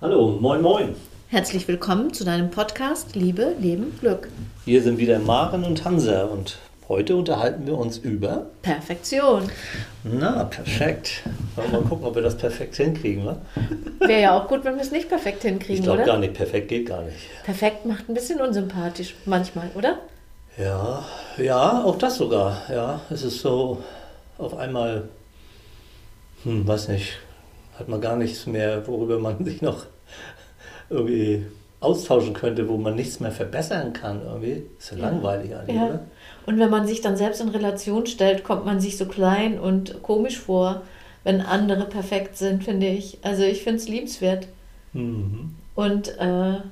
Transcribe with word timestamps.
Hallo, 0.00 0.36
moin 0.40 0.62
moin. 0.62 0.94
Herzlich 1.28 1.68
willkommen 1.68 2.12
zu 2.12 2.24
deinem 2.24 2.50
Podcast 2.50 3.14
Liebe, 3.14 3.54
Leben, 3.60 3.96
Glück. 4.00 4.28
Hier 4.64 4.82
sind 4.82 4.98
wieder 4.98 5.18
Maren 5.18 5.64
und 5.64 5.84
Hansa 5.84 6.24
und 6.24 6.58
heute 6.88 7.14
unterhalten 7.16 7.66
wir 7.66 7.76
uns 7.78 7.98
über 7.98 8.46
Perfektion. 8.62 9.50
Na, 10.02 10.44
perfekt. 10.44 11.22
Wir 11.54 11.68
mal 11.68 11.82
gucken, 11.82 12.04
ob 12.06 12.14
wir 12.14 12.22
das 12.22 12.36
perfekt 12.36 12.76
hinkriegen, 12.76 13.26
wa? 13.26 13.36
Wäre 14.00 14.20
ja 14.22 14.38
auch 14.38 14.48
gut, 14.48 14.64
wenn 14.64 14.74
wir 14.76 14.82
es 14.82 14.90
nicht 14.90 15.08
perfekt 15.08 15.42
hinkriegen, 15.42 15.76
Ich 15.76 15.82
glaube 15.82 15.98
oder? 15.98 16.06
gar 16.12 16.18
nicht, 16.18 16.34
perfekt 16.34 16.68
geht 16.68 16.86
gar 16.86 17.02
nicht. 17.02 17.16
Perfekt 17.44 17.86
macht 17.86 18.08
ein 18.08 18.14
bisschen 18.14 18.40
unsympathisch 18.40 19.14
manchmal, 19.26 19.70
oder? 19.74 19.98
Ja, 20.58 21.04
ja, 21.38 21.84
auch 21.84 21.96
das 21.96 22.16
sogar. 22.16 22.62
Ja, 22.70 23.00
es 23.10 23.22
ist 23.22 23.40
so 23.40 23.82
auf 24.38 24.56
einmal, 24.56 25.08
hm, 26.44 26.66
weiß 26.66 26.88
nicht, 26.88 27.18
hat 27.80 27.88
man 27.88 28.00
gar 28.00 28.14
nichts 28.16 28.46
mehr, 28.46 28.86
worüber 28.86 29.18
man 29.18 29.44
sich 29.44 29.60
noch 29.62 29.86
irgendwie 30.88 31.44
austauschen 31.80 32.34
könnte, 32.34 32.68
wo 32.68 32.76
man 32.76 32.94
nichts 32.94 33.20
mehr 33.20 33.32
verbessern 33.32 33.92
kann. 33.92 34.20
Irgendwie 34.22 34.62
ist 34.78 34.90
ja, 34.92 34.98
Ja. 34.98 35.04
langweilig 35.08 35.54
eigentlich, 35.56 35.76
Ja. 35.76 35.86
oder? 35.86 36.00
Und 36.46 36.58
wenn 36.58 36.70
man 36.70 36.86
sich 36.86 37.00
dann 37.00 37.16
selbst 37.16 37.40
in 37.40 37.48
Relation 37.48 38.06
stellt, 38.06 38.44
kommt 38.44 38.66
man 38.66 38.80
sich 38.80 38.96
so 38.98 39.06
klein 39.06 39.58
und 39.58 40.02
komisch 40.02 40.38
vor, 40.38 40.82
wenn 41.24 41.40
andere 41.40 41.84
perfekt 41.86 42.36
sind, 42.36 42.64
finde 42.64 42.86
ich. 42.88 43.18
Also 43.22 43.42
ich 43.44 43.62
finde 43.62 43.78
es 43.78 43.88
liebenswert. 43.88 44.46
Mhm. 44.92 45.54
Und 45.74 46.08
äh, 46.18 46.22
Ja. 46.22 46.62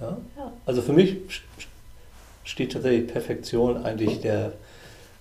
Ja. 0.00 0.52
Also 0.66 0.80
für 0.82 0.92
mich 0.92 1.10
st- 1.28 1.42
steht 2.44 2.72
tatsächlich 2.72 3.06
Perfektion 3.10 3.84
eigentlich 3.84 4.20
der, 4.20 4.52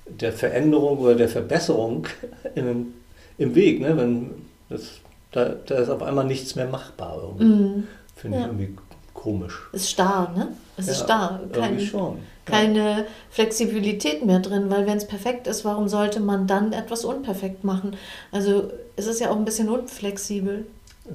der 0.06 0.32
Veränderung 0.32 1.00
oder 1.00 1.16
der 1.16 1.30
Verbesserung 1.30 2.08
in, 2.56 2.94
im 3.38 3.56
Weg. 3.56 3.82
Ne? 3.82 3.98
Wenn 3.98 4.30
das, 4.70 5.00
da, 5.32 5.46
da 5.66 5.76
ist 5.76 5.90
auf 5.90 6.02
einmal 6.04 6.26
nichts 6.26 6.56
mehr 6.56 6.68
machbar. 6.68 7.18
Irgendwie. 7.22 7.44
mh, 7.46 7.84
Finde 8.16 8.38
ich 8.38 8.44
Ja. 8.44 8.50
irgendwie 8.50 8.76
komisch. 9.14 9.60
ist 9.74 9.90
starr, 9.90 10.32
ne? 10.36 10.50
Es 10.78 10.88
ist 10.88 11.00
Ja, 11.00 11.04
starr. 11.06 11.40
Irgendwie 11.44 11.60
Kein, 11.60 11.80
schon. 11.80 12.18
Ja. 12.18 12.52
keine 12.56 13.06
Flexibilität 13.30 14.26
mehr 14.26 14.40
drin, 14.40 14.70
weil 14.70 14.86
wenn 14.88 14.98
es 14.98 15.06
perfekt 15.08 15.48
ist, 15.48 15.66
warum 15.66 15.88
sollte 15.88 16.20
man 16.20 16.48
dann 16.48 16.74
etwas 16.74 17.06
unperfekt 17.06 17.64
machen? 17.64 17.96
Also 18.32 18.72
es 18.96 19.08
ist 19.08 19.20
ja 19.20 19.30
auch 19.32 19.36
ein 19.36 19.46
bisschen 19.46 19.70
unflexibel. 19.70 20.66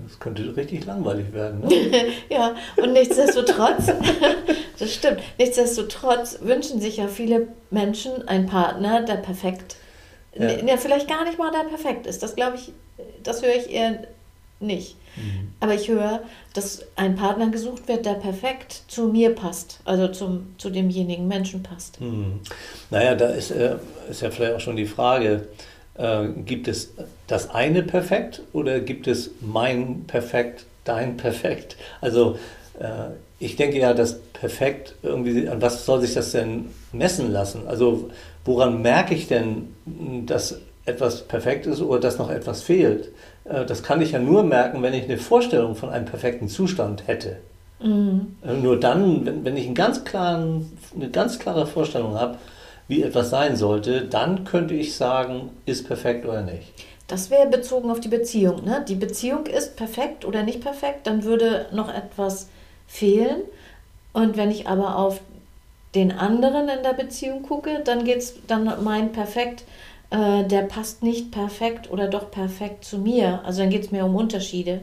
Das 0.09 0.19
könnte 0.19 0.57
richtig 0.57 0.87
langweilig 0.87 1.33
werden. 1.33 1.61
Ne? 1.61 1.69
ja, 2.29 2.55
und 2.83 2.93
nichtsdestotrotz, 2.95 3.87
das 4.79 4.93
stimmt, 4.93 5.21
nichtsdestotrotz 5.39 6.39
wünschen 6.43 6.81
sich 6.81 6.97
ja 6.97 7.07
viele 7.09 7.49
Menschen 7.71 8.27
einen 8.29 8.47
Partner, 8.47 9.03
der 9.03 9.15
perfekt, 9.17 9.77
Ja. 10.37 10.49
der 10.53 10.79
vielleicht 10.79 11.09
gar 11.09 11.25
nicht 11.25 11.39
mal 11.39 11.53
der 11.53 11.69
perfekt 11.69 12.07
ist. 12.09 12.23
Das 12.25 12.35
glaube 12.35 12.57
ich, 12.57 12.73
das 13.25 13.43
höre 13.43 13.57
ich 13.57 13.71
eher 13.71 14.05
nicht. 14.61 14.97
Mhm. 15.17 15.53
Aber 15.61 15.75
ich 15.75 15.89
höre, 15.89 16.21
dass 16.55 16.85
ein 16.97 17.15
Partner 17.15 17.51
gesucht 17.51 17.89
wird, 17.89 18.07
der 18.07 18.15
perfekt 18.15 18.83
zu 18.89 19.09
mir 19.09 19.35
passt, 19.35 19.81
also 19.85 20.09
zum, 20.09 20.55
zu 20.59 20.71
demjenigen 20.71 21.29
Menschen 21.29 21.63
passt. 21.63 22.01
Hm. 22.01 22.41
Naja, 22.91 23.15
da 23.15 23.29
ist, 23.29 23.51
äh, 23.51 23.77
ist 24.11 24.23
ja 24.23 24.31
vielleicht 24.31 24.55
auch 24.55 24.61
schon 24.61 24.77
die 24.77 24.87
Frage, 24.87 25.49
äh, 25.97 26.29
gibt 26.45 26.69
es 26.69 26.93
das 27.27 27.51
eine 27.51 27.83
Perfekt 27.83 28.43
oder 28.53 28.81
gibt 28.81 29.07
es 29.07 29.31
mein 29.41 30.05
Perfekt, 30.07 30.67
dein 30.85 31.17
Perfekt? 31.17 31.77
Also 32.01 32.39
äh, 32.79 33.11
ich 33.39 33.57
denke 33.57 33.79
ja, 33.79 33.95
dass 33.95 34.21
Perfekt 34.21 34.95
irgendwie, 35.03 35.49
an 35.49 35.63
was 35.63 35.87
soll 35.87 36.01
sich 36.01 36.15
das 36.15 36.33
denn 36.33 36.67
messen 36.93 37.33
lassen? 37.33 37.67
Also 37.67 38.11
woran 38.45 38.83
merke 38.83 39.15
ich 39.15 39.29
denn, 39.29 39.75
dass 40.27 40.57
etwas 40.87 41.23
perfekt 41.23 41.67
ist 41.67 41.81
oder 41.81 42.01
dass 42.01 42.19
noch 42.19 42.31
etwas 42.31 42.63
fehlt? 42.63 43.11
Äh, 43.45 43.65
das 43.65 43.83
kann 43.83 44.01
ich 44.01 44.13
ja 44.13 44.19
nur 44.19 44.43
merken, 44.45 44.83
wenn 44.83 44.95
ich 44.95 45.05
eine 45.05 45.19
Vorstellung 45.19 45.75
von 45.75 45.91
einem 45.91 46.05
perfekten 46.05 46.49
Zustand 46.49 47.07
hätte. 47.07 47.37
Mhm. 47.81 48.37
Äh, 48.45 48.55
Nur 48.55 48.79
dann, 48.79 49.27
wenn, 49.27 49.45
wenn 49.45 49.57
ich 49.57 49.67
einen 49.67 49.75
ganz 49.75 50.05
klaren, 50.05 50.77
eine 50.95 51.11
ganz 51.11 51.39
klare 51.39 51.67
Vorstellung 51.67 52.15
habe, 52.15 52.39
wie 52.89 53.03
etwas 53.03 53.31
sein 53.31 53.57
sollte, 53.57 54.03
dann 54.03 54.45
könnte 54.45 54.75
ich 54.75 54.95
sagen, 54.95 55.51
ist 55.65 55.87
perfekt 55.87 56.27
oder 56.27 56.43
nicht. 56.43 56.73
Das 57.07 57.31
wäre 57.31 57.49
bezogen 57.49 57.91
auf 57.91 58.01
die 58.01 58.09
Beziehung. 58.09 58.65
Ne? 58.65 58.85
Die 58.87 58.95
Beziehung 58.95 59.47
ist 59.47 59.77
perfekt 59.77 60.25
oder 60.25 60.43
nicht 60.43 60.61
perfekt, 60.61 61.07
dann 61.07 61.25
würde 61.25 61.67
noch 61.73 61.93
etwas 61.93 62.49
fehlen. 62.87 63.43
Und 64.13 64.37
wenn 64.37 64.51
ich 64.51 64.69
aber 64.69 64.97
auf 64.97 65.21
den 65.95 66.13
anderen 66.13 66.69
in 66.69 66.83
der 66.83 66.95
Beziehung 66.95 67.43
gucke, 67.43 67.83
dann 67.85 68.05
geht 68.05 68.19
es 68.19 68.35
dann 68.47 68.73
mein 68.83 69.13
Perfekt, 69.13 69.65
äh, 70.15 70.47
der 70.47 70.63
passt 70.63 71.03
nicht 71.03 71.33
perfekt 71.33 71.91
oder 71.91 72.07
doch 72.07 72.31
perfekt 72.31 72.85
zu 72.85 72.99
mir. 72.99 73.41
Also 73.45 73.63
dann 73.63 73.71
geht 73.71 73.85
es 73.85 73.91
mehr 73.91 74.07
um 74.07 74.15
Unterschiede 74.15 74.83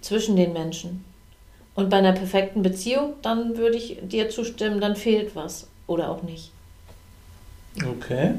zwischen 0.00 0.34
den 0.34 0.52
Menschen. 0.52 1.04
Und 1.76 1.88
bei 1.88 1.98
einer 1.98 2.12
perfekten 2.12 2.62
Beziehung, 2.62 3.12
dann 3.22 3.56
würde 3.56 3.76
ich 3.76 3.98
dir 4.02 4.28
zustimmen, 4.28 4.80
dann 4.80 4.96
fehlt 4.96 5.36
was 5.36 5.68
oder 5.86 6.10
auch 6.10 6.22
nicht. 6.22 6.50
Okay. 7.76 8.34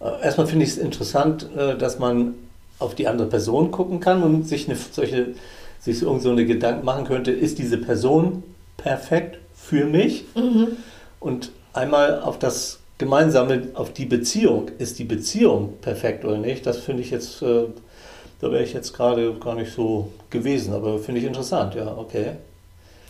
Äh, 0.00 0.24
Erstmal 0.24 0.48
finde 0.48 0.64
ich 0.64 0.72
es 0.72 0.78
interessant, 0.78 1.48
äh, 1.56 1.78
dass 1.78 2.00
man 2.00 2.34
auf 2.80 2.96
die 2.96 3.06
andere 3.06 3.28
Person 3.28 3.70
gucken 3.70 4.00
kann 4.00 4.22
und 4.24 4.48
sich 4.48 4.68
eine 4.68 4.76
solche, 4.76 5.34
sich 5.78 6.02
irgend 6.02 6.22
so 6.22 6.30
eine 6.32 6.44
Gedanken 6.44 6.84
machen 6.84 7.04
könnte, 7.04 7.30
ist 7.30 7.58
diese 7.58 7.78
Person 7.78 8.42
perfekt 8.76 9.38
für 9.54 9.84
mich? 9.84 10.24
Mhm. 10.34 10.76
Und 11.20 11.52
einmal 11.72 12.20
auf 12.20 12.38
das 12.38 12.79
Gemeinsame, 13.00 13.68
auf 13.72 13.94
die 13.94 14.04
Beziehung. 14.04 14.70
Ist 14.76 14.98
die 14.98 15.04
Beziehung 15.04 15.78
perfekt 15.80 16.22
oder 16.22 16.36
nicht? 16.36 16.66
Das 16.66 16.76
finde 16.76 17.02
ich 17.02 17.10
jetzt, 17.10 17.40
äh, 17.40 17.64
da 18.42 18.52
wäre 18.52 18.62
ich 18.62 18.74
jetzt 18.74 18.92
gerade 18.92 19.32
gar 19.34 19.54
nicht 19.54 19.72
so 19.72 20.12
gewesen, 20.28 20.74
aber 20.74 20.98
finde 20.98 21.22
ich 21.22 21.26
interessant, 21.26 21.74
ja, 21.74 21.96
okay. 21.96 22.32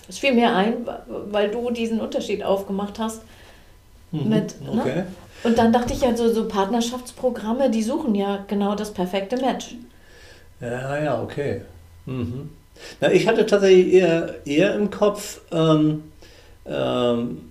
Es 0.08 0.20
fiel 0.20 0.32
mir 0.32 0.54
ein, 0.54 0.88
weil 1.32 1.50
du 1.50 1.72
diesen 1.72 2.00
Unterschied 2.00 2.44
aufgemacht 2.44 3.00
hast. 3.00 3.22
Mhm, 4.12 4.28
Mit, 4.28 4.60
ne? 4.60 4.80
okay. 4.80 5.02
Und 5.42 5.58
dann 5.58 5.72
dachte 5.72 5.92
ich 5.92 6.02
ja, 6.02 6.16
so, 6.16 6.32
so 6.32 6.46
Partnerschaftsprogramme, 6.46 7.68
die 7.68 7.82
suchen 7.82 8.14
ja 8.14 8.44
genau 8.46 8.76
das 8.76 8.92
perfekte 8.92 9.38
Match. 9.38 9.74
Ja, 10.60 11.02
ja, 11.02 11.20
okay. 11.20 11.62
Mhm. 12.06 12.50
Na, 13.00 13.10
ich 13.10 13.26
hatte 13.26 13.44
tatsächlich 13.44 13.92
eher, 13.92 14.46
eher 14.46 14.76
im 14.76 14.88
Kopf 14.88 15.40
ähm, 15.50 16.04
ähm, 16.64 17.49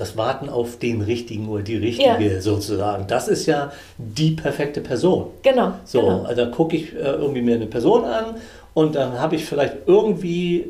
das 0.00 0.16
Warten 0.16 0.48
auf 0.48 0.78
den 0.78 1.00
Richtigen 1.00 1.48
oder 1.48 1.62
die 1.62 1.76
Richtige 1.76 2.40
sozusagen. 2.40 3.06
Das 3.06 3.28
ist 3.28 3.46
ja 3.46 3.72
die 3.96 4.32
perfekte 4.32 4.80
Person. 4.80 5.28
Genau. 5.42 5.72
So, 5.84 6.00
genau. 6.00 6.22
also 6.24 6.46
gucke 6.50 6.76
ich 6.76 6.94
äh, 6.94 6.98
irgendwie 6.98 7.42
mir 7.42 7.56
eine 7.56 7.66
Person 7.66 8.04
an 8.04 8.36
und 8.74 8.94
dann 8.94 9.18
habe 9.18 9.36
ich 9.36 9.44
vielleicht 9.44 9.74
irgendwie, 9.86 10.66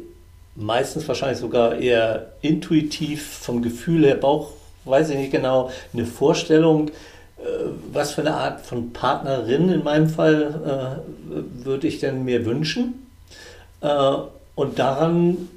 meistens 0.56 1.06
wahrscheinlich 1.06 1.38
sogar 1.38 1.76
eher 1.76 2.32
intuitiv 2.40 3.26
vom 3.26 3.62
Gefühl 3.62 4.06
her, 4.06 4.14
Bauch, 4.14 4.52
weiß 4.84 5.10
ich 5.10 5.16
nicht 5.16 5.32
genau, 5.32 5.70
eine 5.92 6.06
Vorstellung, 6.06 6.88
äh, 6.88 7.42
was 7.92 8.12
für 8.12 8.22
eine 8.22 8.34
Art 8.34 8.62
von 8.62 8.92
Partnerin 8.92 9.68
in 9.68 9.84
meinem 9.84 10.08
Fall 10.08 11.00
äh, 11.30 11.64
würde 11.64 11.86
ich 11.86 12.00
denn 12.00 12.24
mir 12.24 12.46
wünschen. 12.46 13.06
Äh, 13.80 14.14
und 14.54 14.78
daran, 14.78 15.48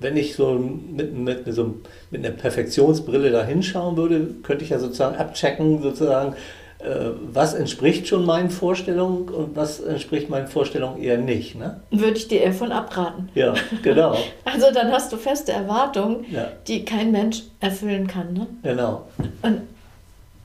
wenn 0.00 0.16
ich 0.16 0.34
so 0.34 0.52
mit, 0.52 1.16
mit, 1.16 1.54
so 1.54 1.76
mit 2.10 2.24
einer 2.24 2.34
Perfektionsbrille 2.34 3.30
da 3.30 3.44
hinschauen 3.44 3.96
würde, 3.96 4.28
könnte 4.42 4.64
ich 4.64 4.70
ja 4.70 4.78
sozusagen 4.78 5.16
abchecken, 5.16 5.82
sozusagen, 5.82 6.34
äh, 6.78 7.10
was 7.32 7.54
entspricht 7.54 8.08
schon 8.08 8.24
meinen 8.26 8.50
Vorstellungen 8.50 9.28
und 9.28 9.54
was 9.56 9.80
entspricht 9.80 10.28
meinen 10.28 10.48
Vorstellungen 10.48 11.00
eher 11.02 11.18
nicht. 11.18 11.54
Ne? 11.54 11.80
Würde 11.90 12.16
ich 12.16 12.28
dir 12.28 12.40
eher 12.42 12.52
von 12.52 12.72
abraten. 12.72 13.28
Ja, 13.34 13.54
genau. 13.82 14.16
Also 14.44 14.66
dann 14.72 14.90
hast 14.90 15.12
du 15.12 15.16
feste 15.16 15.52
Erwartungen, 15.52 16.24
Ja, 16.30 16.48
die 16.66 16.84
kein 16.84 17.12
Mensch 17.12 17.42
erfüllen 17.60 18.06
kann. 18.06 18.32
Ne? 18.32 18.46
genau. 18.62 19.06
Und 19.42 19.62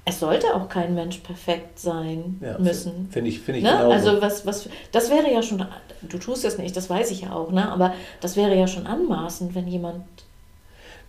es 0.08 0.22
sollte 0.22 0.56
auch 0.56 0.70
kein 0.70 0.96
Mensch 0.96 1.18
perfekt 1.18 1.80
sein 1.80 2.40
Ja, 2.42 2.58
müssen. 2.58 3.10
Finde 3.12 3.30
ich, 3.30 3.42
finde 3.42 3.60
ich 3.60 3.66
Ne? 3.66 3.72
genauso. 3.72 3.92
Also 3.92 4.22
was, 4.22 4.46
was, 4.46 4.70
das 4.94 5.10
wäre 5.10 5.32
ja 5.32 5.44
schon, 5.44 5.66
du 6.02 6.18
tust 6.18 6.46
es 6.46 6.58
nicht, 6.58 6.76
das 6.78 6.90
weiß 6.90 7.12
ich 7.12 7.22
ja 7.22 7.34
auch, 7.34 7.52
ne? 7.52 7.70
aber 7.70 7.94
das 8.22 8.38
wäre 8.38 8.56
ja 8.56 8.68
schon 8.68 8.88
anmaßend, 8.88 9.54
wenn 9.54 9.68
jemand 9.68 10.06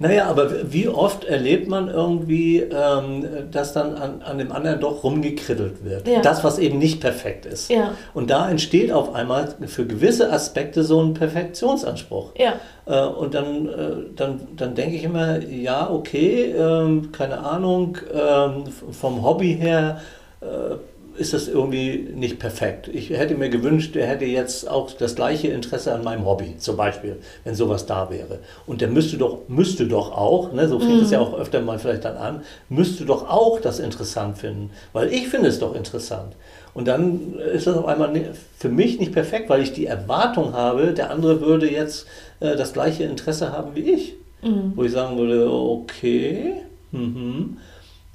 Naja, 0.00 0.26
aber 0.26 0.72
wie 0.72 0.86
oft 0.88 1.24
erlebt 1.24 1.68
man 1.68 1.88
irgendwie, 1.88 2.60
ähm, 2.60 3.24
dass 3.50 3.72
dann 3.72 3.96
an, 3.96 4.22
an 4.22 4.38
dem 4.38 4.52
anderen 4.52 4.80
doch 4.80 5.02
rumgekrittelt 5.02 5.84
wird? 5.84 6.06
Ja. 6.06 6.20
Das, 6.20 6.44
was 6.44 6.58
eben 6.58 6.78
nicht 6.78 7.00
perfekt 7.00 7.46
ist. 7.46 7.68
Ja. 7.68 7.92
Und 8.14 8.30
da 8.30 8.48
entsteht 8.48 8.92
auf 8.92 9.14
einmal 9.14 9.54
für 9.66 9.86
gewisse 9.86 10.32
Aspekte 10.32 10.84
so 10.84 11.00
ein 11.02 11.14
Perfektionsanspruch. 11.14 12.32
Ja, 12.36 12.54
Äh, 12.86 13.04
und 13.06 13.34
dann, 13.34 13.68
äh, 13.68 13.72
dann, 14.16 14.40
dann 14.56 14.74
denke 14.74 14.96
ich 14.96 15.04
immer, 15.04 15.40
ja, 15.44 15.90
okay, 15.90 16.54
ähm, 16.56 17.12
keine 17.12 17.38
Ahnung, 17.40 17.98
ähm, 18.12 18.64
vom 18.92 19.22
Hobby 19.22 19.56
her 19.60 20.00
äh, 20.40 20.76
ist 21.18 21.32
das 21.32 21.48
irgendwie 21.48 22.08
nicht 22.14 22.38
perfekt. 22.38 22.88
Ich 22.88 23.10
hätte 23.10 23.34
mir 23.34 23.48
gewünscht, 23.48 23.96
er 23.96 24.06
hätte 24.06 24.24
jetzt 24.24 24.68
auch 24.68 24.90
das 24.92 25.14
gleiche 25.14 25.48
Interesse 25.48 25.92
an 25.92 26.04
meinem 26.04 26.24
Hobby, 26.24 26.56
zum 26.58 26.76
Beispiel, 26.76 27.16
wenn 27.44 27.54
sowas 27.54 27.86
da 27.86 28.10
wäre. 28.10 28.38
Und 28.66 28.80
der 28.80 28.88
müsste 28.88 29.18
doch, 29.18 29.40
müsste 29.48 29.86
doch 29.86 30.12
auch, 30.12 30.52
ne, 30.52 30.68
so 30.68 30.78
fängt 30.78 31.02
es 31.02 31.10
ja 31.10 31.20
auch 31.20 31.38
öfter 31.38 31.60
mal 31.60 31.78
vielleicht 31.78 32.04
dann 32.04 32.16
an, 32.16 32.42
müsste 32.68 33.04
doch 33.04 33.28
auch 33.28 33.60
das 33.60 33.78
interessant 33.80 34.38
finden, 34.38 34.70
weil 34.92 35.12
ich 35.12 35.28
finde 35.28 35.48
es 35.48 35.58
doch 35.58 35.74
interessant. 35.74 36.36
Und 36.74 36.86
dann 36.86 37.34
ist 37.34 37.66
das 37.66 37.76
auf 37.76 37.86
einmal 37.86 38.12
für 38.56 38.68
mich 38.68 39.00
nicht 39.00 39.12
perfekt, 39.12 39.48
weil 39.48 39.62
ich 39.62 39.72
die 39.72 39.86
Erwartung 39.86 40.52
habe, 40.52 40.92
der 40.94 41.10
andere 41.10 41.40
würde 41.40 41.70
jetzt 41.70 42.06
äh, 42.40 42.54
das 42.54 42.72
gleiche 42.72 43.04
Interesse 43.04 43.52
haben 43.52 43.74
wie 43.74 43.90
ich. 43.90 44.14
Mhm. 44.42 44.72
Wo 44.76 44.84
ich 44.84 44.92
sagen 44.92 45.18
würde, 45.18 45.50
okay, 45.50 46.54
mhm, 46.92 47.56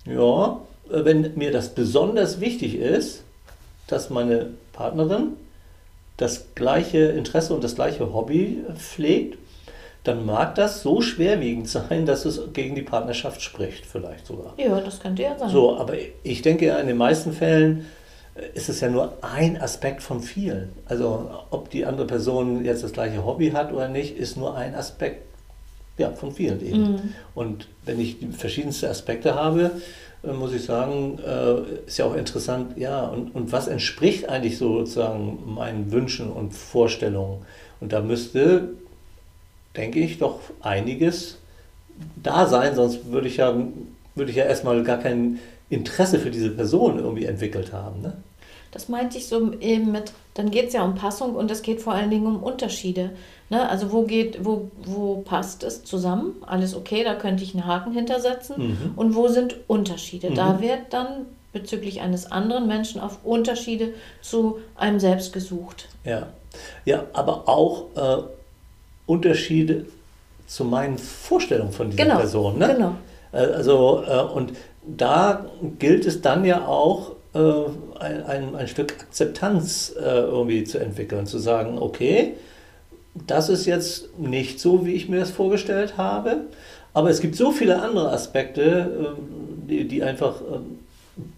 ja, 0.05 0.61
wenn 0.89 1.33
mir 1.35 1.51
das 1.51 1.69
besonders 1.69 2.39
wichtig 2.39 2.75
ist, 2.75 3.23
dass 3.87 4.09
meine 4.09 4.51
Partnerin 4.73 5.33
das 6.17 6.53
gleiche 6.55 6.99
Interesse 6.99 7.53
und 7.53 7.63
das 7.63 7.75
gleiche 7.75 8.13
Hobby 8.13 8.63
pflegt, 8.77 9.37
dann 10.03 10.25
mag 10.25 10.55
das 10.55 10.81
so 10.81 11.01
schwerwiegend 11.01 11.69
sein, 11.69 12.05
dass 12.05 12.25
es 12.25 12.41
gegen 12.53 12.75
die 12.75 12.81
Partnerschaft 12.81 13.41
spricht, 13.41 13.85
vielleicht 13.85 14.27
sogar. 14.27 14.53
Ja, 14.57 14.79
das 14.81 14.99
könnte 14.99 15.23
ja 15.23 15.37
sein. 15.37 15.49
So, 15.49 15.77
aber 15.77 15.93
ich 16.23 16.41
denke, 16.41 16.67
in 16.67 16.87
den 16.87 16.97
meisten 16.97 17.31
Fällen 17.31 17.85
ist 18.53 18.67
es 18.67 18.81
ja 18.81 18.89
nur 18.89 19.17
ein 19.21 19.61
Aspekt 19.61 20.01
von 20.01 20.19
vielen. 20.19 20.69
Also 20.85 21.29
ob 21.51 21.69
die 21.69 21.85
andere 21.85 22.07
Person 22.07 22.65
jetzt 22.65 22.83
das 22.83 22.91
gleiche 22.91 23.23
Hobby 23.25 23.51
hat 23.51 23.71
oder 23.71 23.87
nicht, 23.87 24.17
ist 24.17 24.37
nur 24.37 24.55
ein 24.55 24.75
Aspekt 24.75 25.23
ja, 25.97 26.11
von 26.11 26.31
vielen 26.31 26.65
eben. 26.65 26.91
Mhm. 26.93 27.13
Und 27.35 27.67
wenn 27.85 27.99
ich 27.99 28.17
verschiedenste 28.35 28.89
Aspekte 28.89 29.35
habe, 29.35 29.65
äh, 29.65 29.71
muss 30.31 30.53
ich 30.53 30.63
sagen, 30.63 31.19
äh, 31.19 31.85
ist 31.85 31.97
ja 31.97 32.05
auch 32.05 32.15
interessant, 32.15 32.77
ja, 32.77 33.05
und, 33.05 33.35
und 33.35 33.51
was 33.51 33.67
entspricht 33.67 34.29
eigentlich 34.29 34.57
sozusagen 34.57 35.39
meinen 35.53 35.91
Wünschen 35.91 36.31
und 36.31 36.53
Vorstellungen? 36.53 37.45
Und 37.81 37.91
da 37.91 37.99
müsste, 37.99 38.69
denke 39.75 39.99
ich, 39.99 40.19
doch 40.19 40.39
einiges 40.61 41.39
da 42.15 42.47
sein, 42.47 42.75
sonst 42.75 43.11
würde 43.11 43.27
ich 43.27 43.37
ja, 43.37 43.55
würde 44.15 44.31
ich 44.31 44.37
ja 44.37 44.45
erstmal 44.45 44.81
gar 44.83 44.97
kein 44.97 45.39
Interesse 45.69 46.19
für 46.19 46.31
diese 46.31 46.51
Person 46.51 46.99
irgendwie 46.99 47.25
entwickelt 47.25 47.73
haben. 47.73 48.01
Ne? 48.01 48.13
Das 48.73 48.89
meinte 48.89 49.17
ich 49.17 49.27
so 49.27 49.53
eben 49.59 49.91
mit, 49.91 50.11
dann 50.33 50.49
geht 50.51 50.67
es 50.67 50.73
ja 50.73 50.83
um 50.83 50.95
Passung 50.95 51.35
und 51.35 51.51
es 51.51 51.61
geht 51.61 51.81
vor 51.81 51.93
allen 51.93 52.09
Dingen 52.09 52.25
um 52.25 52.41
Unterschiede. 52.41 53.11
Ne? 53.49 53.69
Also 53.69 53.91
wo 53.91 54.01
geht, 54.03 54.43
wo, 54.43 54.71
wo 54.83 55.17
passt 55.17 55.63
es 55.63 55.83
zusammen? 55.83 56.35
Alles 56.45 56.75
okay, 56.75 57.03
da 57.03 57.13
könnte 57.13 57.43
ich 57.43 57.53
einen 57.53 57.67
Haken 57.67 57.93
hintersetzen. 57.93 58.55
Mhm. 58.57 58.91
Und 58.95 59.15
wo 59.15 59.27
sind 59.27 59.55
Unterschiede? 59.67 60.31
Mhm. 60.31 60.35
Da 60.35 60.59
wird 60.59 60.91
dann 60.91 61.27
bezüglich 61.53 62.01
eines 62.01 62.31
anderen 62.31 62.67
Menschen 62.67 62.99
auf 62.99 63.19
Unterschiede 63.23 63.93
zu 64.21 64.57
einem 64.75 64.99
selbst 64.99 65.33
gesucht. 65.33 65.87
Ja, 66.03 66.27
ja 66.83 67.03
aber 67.13 67.47
auch 67.47 67.85
äh, 67.95 68.23
Unterschiede 69.05 69.85
zu 70.47 70.65
meinen 70.65 70.97
Vorstellungen 70.97 71.71
von 71.71 71.91
dieser 71.91 72.03
genau. 72.03 72.17
Person. 72.17 72.57
Ne? 72.57 72.73
Genau. 72.73 72.95
Äh, 73.31 73.53
also, 73.53 74.03
äh, 74.03 74.21
und 74.21 74.53
da 74.85 75.45
gilt 75.79 76.05
es 76.05 76.21
dann 76.21 76.43
ja 76.43 76.65
auch, 76.65 77.11
äh, 77.33 77.39
ein, 77.99 78.23
ein, 78.25 78.55
ein, 78.55 78.67
Stück 78.67 78.93
Akzeptanz 78.93 79.93
äh, 79.97 80.03
irgendwie 80.03 80.63
zu 80.63 80.79
entwickeln, 80.79 81.25
zu 81.25 81.39
sagen, 81.39 81.77
okay, 81.79 82.33
das 83.27 83.49
ist 83.49 83.65
jetzt 83.65 84.17
nicht 84.19 84.59
so, 84.59 84.85
wie 84.85 84.93
ich 84.93 85.09
mir 85.09 85.19
das 85.19 85.31
vorgestellt 85.31 85.97
habe, 85.97 86.41
aber 86.93 87.09
es 87.09 87.21
gibt 87.21 87.35
so 87.35 87.51
viele 87.51 87.81
andere 87.81 88.11
Aspekte, 88.11 89.15
äh, 89.17 89.69
die, 89.69 89.87
die 89.87 90.03
einfach 90.03 90.41
äh, 90.41 90.59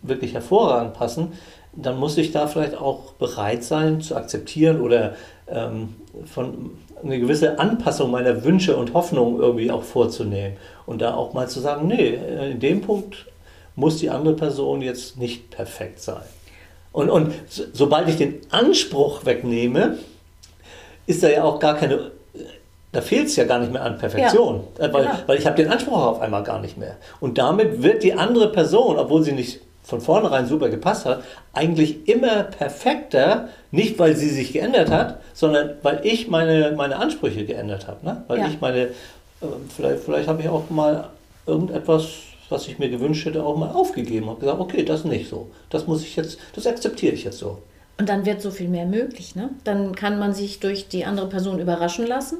wirklich 0.01 0.33
hervorragend 0.33 0.93
passen, 0.93 1.33
dann 1.73 1.97
muss 1.97 2.17
ich 2.17 2.31
da 2.31 2.47
vielleicht 2.47 2.75
auch 2.75 3.13
bereit 3.13 3.63
sein 3.63 4.01
zu 4.01 4.15
akzeptieren 4.15 4.79
oder 4.79 5.15
ähm, 5.47 5.95
von 6.25 6.71
eine 7.03 7.19
gewisse 7.19 7.59
Anpassung 7.59 8.11
meiner 8.11 8.43
Wünsche 8.43 8.77
und 8.77 8.93
Hoffnungen 8.93 9.39
irgendwie 9.39 9.69
auch 9.71 9.83
vorzunehmen 9.83 10.57
und 10.85 11.01
da 11.01 11.13
auch 11.13 11.33
mal 11.33 11.49
zu 11.49 11.59
sagen, 11.59 11.87
nee, 11.87 12.17
in 12.51 12.59
dem 12.59 12.81
Punkt 12.81 13.27
muss 13.75 13.97
die 13.97 14.09
andere 14.09 14.35
Person 14.35 14.81
jetzt 14.81 15.17
nicht 15.17 15.49
perfekt 15.49 16.01
sein. 16.01 16.23
Und, 16.91 17.09
und 17.09 17.33
sobald 17.73 18.07
ich 18.07 18.17
den 18.17 18.39
Anspruch 18.51 19.25
wegnehme, 19.25 19.97
ist 21.07 21.23
da 21.23 21.29
ja 21.29 21.43
auch 21.43 21.59
gar 21.59 21.75
keine, 21.75 22.11
da 22.91 23.01
fehlt 23.01 23.27
es 23.27 23.35
ja 23.35 23.43
gar 23.43 23.59
nicht 23.59 23.71
mehr 23.71 23.83
an 23.83 23.97
Perfektion, 23.97 24.63
ja, 24.79 24.93
weil, 24.93 25.03
genau. 25.03 25.17
weil 25.27 25.37
ich 25.37 25.45
habe 25.45 25.57
den 25.57 25.69
Anspruch 25.69 25.97
auf 25.97 26.21
einmal 26.21 26.43
gar 26.43 26.59
nicht 26.61 26.77
mehr. 26.77 26.95
Und 27.19 27.37
damit 27.37 27.83
wird 27.83 28.03
die 28.03 28.13
andere 28.13 28.51
Person, 28.51 28.97
obwohl 28.97 29.23
sie 29.23 29.33
nicht 29.33 29.59
von 29.83 30.01
vornherein 30.01 30.47
super 30.47 30.69
gepasst 30.69 31.05
hat, 31.05 31.23
eigentlich 31.53 32.07
immer 32.07 32.43
perfekter, 32.43 33.49
nicht 33.71 33.99
weil 33.99 34.15
sie 34.15 34.29
sich 34.29 34.53
geändert 34.53 34.89
hat, 34.89 35.19
sondern 35.33 35.71
weil 35.83 35.99
ich 36.03 36.27
meine, 36.27 36.73
meine 36.75 36.95
Ansprüche 36.95 37.45
geändert 37.45 37.87
habe. 37.87 38.03
Ne? 38.03 38.23
Weil 38.27 38.39
ja. 38.39 38.47
ich 38.47 38.61
meine, 38.61 38.79
äh, 38.79 38.87
vielleicht, 39.75 40.03
vielleicht 40.03 40.27
habe 40.27 40.41
ich 40.41 40.49
auch 40.49 40.69
mal 40.69 41.09
irgendetwas 41.45 42.05
was 42.49 42.67
ich 42.67 42.79
mir 42.79 42.89
gewünscht 42.89 43.25
hätte, 43.25 43.43
auch 43.43 43.57
mal 43.57 43.71
aufgegeben. 43.71 44.27
Habe 44.29 44.39
gesagt, 44.39 44.59
okay, 44.59 44.83
das 44.83 45.05
nicht 45.05 45.29
so. 45.29 45.51
Das 45.69 45.87
muss 45.87 46.03
ich 46.03 46.15
jetzt, 46.15 46.39
das 46.53 46.67
akzeptiere 46.67 47.13
ich 47.13 47.23
jetzt 47.23 47.39
so. 47.39 47.59
Und 47.97 48.09
dann 48.09 48.25
wird 48.25 48.41
so 48.41 48.51
viel 48.51 48.67
mehr 48.67 48.85
möglich. 48.85 49.35
Ne? 49.35 49.49
Dann 49.63 49.95
kann 49.95 50.19
man 50.19 50.33
sich 50.33 50.59
durch 50.59 50.87
die 50.87 51.05
andere 51.05 51.27
Person 51.27 51.59
überraschen 51.59 52.05
lassen. 52.05 52.39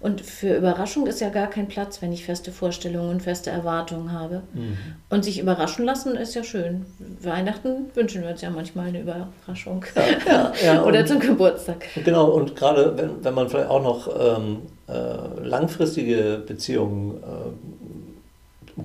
Und 0.00 0.22
für 0.22 0.56
Überraschung 0.56 1.06
ist 1.06 1.20
ja 1.20 1.28
gar 1.28 1.48
kein 1.48 1.68
Platz, 1.68 2.00
wenn 2.00 2.10
ich 2.10 2.24
feste 2.24 2.52
Vorstellungen 2.52 3.10
und 3.10 3.22
feste 3.22 3.50
Erwartungen 3.50 4.12
habe. 4.12 4.42
Mhm. 4.54 4.78
Und 5.10 5.24
sich 5.26 5.38
überraschen 5.38 5.84
lassen 5.84 6.16
ist 6.16 6.34
ja 6.34 6.42
schön. 6.42 6.86
Weihnachten 7.20 7.90
wünschen 7.94 8.22
wir 8.22 8.30
uns 8.30 8.40
ja 8.40 8.48
manchmal 8.48 8.88
eine 8.88 9.02
Überraschung. 9.02 9.84
Ja, 10.26 10.52
ja, 10.64 10.84
Oder 10.86 11.04
zum 11.04 11.20
Geburtstag. 11.20 11.84
Genau, 12.02 12.30
und 12.30 12.56
gerade 12.56 12.96
wenn, 12.96 13.22
wenn 13.22 13.34
man 13.34 13.50
vielleicht 13.50 13.68
auch 13.68 13.82
noch 13.82 14.08
ähm, 14.18 14.62
äh, 14.88 15.46
langfristige 15.46 16.42
Beziehungen 16.46 17.16
äh, 17.16 18.09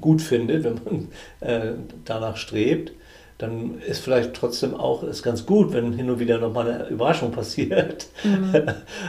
gut 0.02 0.22
findet, 0.22 0.64
wenn 0.64 0.80
man 0.84 1.08
äh, 1.42 1.74
danach 2.06 2.38
strebt, 2.38 2.92
dann 3.38 3.82
ist 3.82 4.00
vielleicht 4.00 4.34
trotzdem 4.34 4.76
auch 4.76 5.04
ist 5.04 5.22
ganz 5.22 5.46
gut, 5.46 5.74
wenn 5.74 5.92
hin 5.92 6.10
und 6.10 6.20
wieder 6.20 6.38
nochmal 6.38 6.72
eine 6.72 6.88
Überraschung 6.88 7.32
passiert. 7.32 8.08
Mhm. 8.24 8.56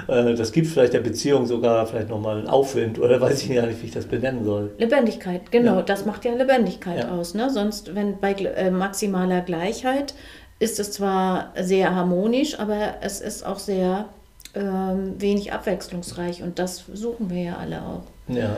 Äh, 0.08 0.34
das 0.34 0.52
gibt 0.52 0.69
vielleicht 0.69 0.93
der 0.93 1.00
Beziehung 1.00 1.46
sogar 1.46 1.84
vielleicht 1.87 2.11
nochmal 2.11 2.38
einen 2.38 2.46
Aufwind 2.46 2.99
oder 2.99 3.20
weiß 3.20 3.43
ich 3.43 3.55
gar 3.55 3.67
nicht, 3.67 3.82
wie 3.82 3.87
ich 3.87 3.93
das 3.93 4.05
benennen 4.05 4.44
soll. 4.44 4.70
Lebendigkeit, 4.78 5.50
genau, 5.50 5.76
ja. 5.76 5.82
das 5.82 6.06
macht 6.06 6.25
ja 6.25 6.32
Lebendigkeit 6.32 7.00
ja. 7.00 7.11
aus. 7.11 7.34
Ne? 7.34 7.50
Sonst, 7.50 7.94
wenn 7.94 8.20
bei 8.20 8.32
äh, 8.32 8.70
maximaler 8.70 9.40
Gleichheit 9.40 10.14
ist 10.61 10.79
es 10.79 10.93
zwar 10.93 11.52
sehr 11.61 11.94
harmonisch, 11.94 12.58
aber 12.58 12.96
es 13.00 13.20
ist 13.20 13.44
auch 13.44 13.58
sehr 13.58 14.06
ähm, 14.55 15.20
wenig 15.20 15.52
abwechslungsreich 15.52 16.43
und 16.43 16.58
das 16.58 16.84
suchen 16.93 17.31
wir 17.31 17.43
ja 17.43 17.56
alle 17.56 17.82
auch. 17.82 18.02
Ja, 18.29 18.56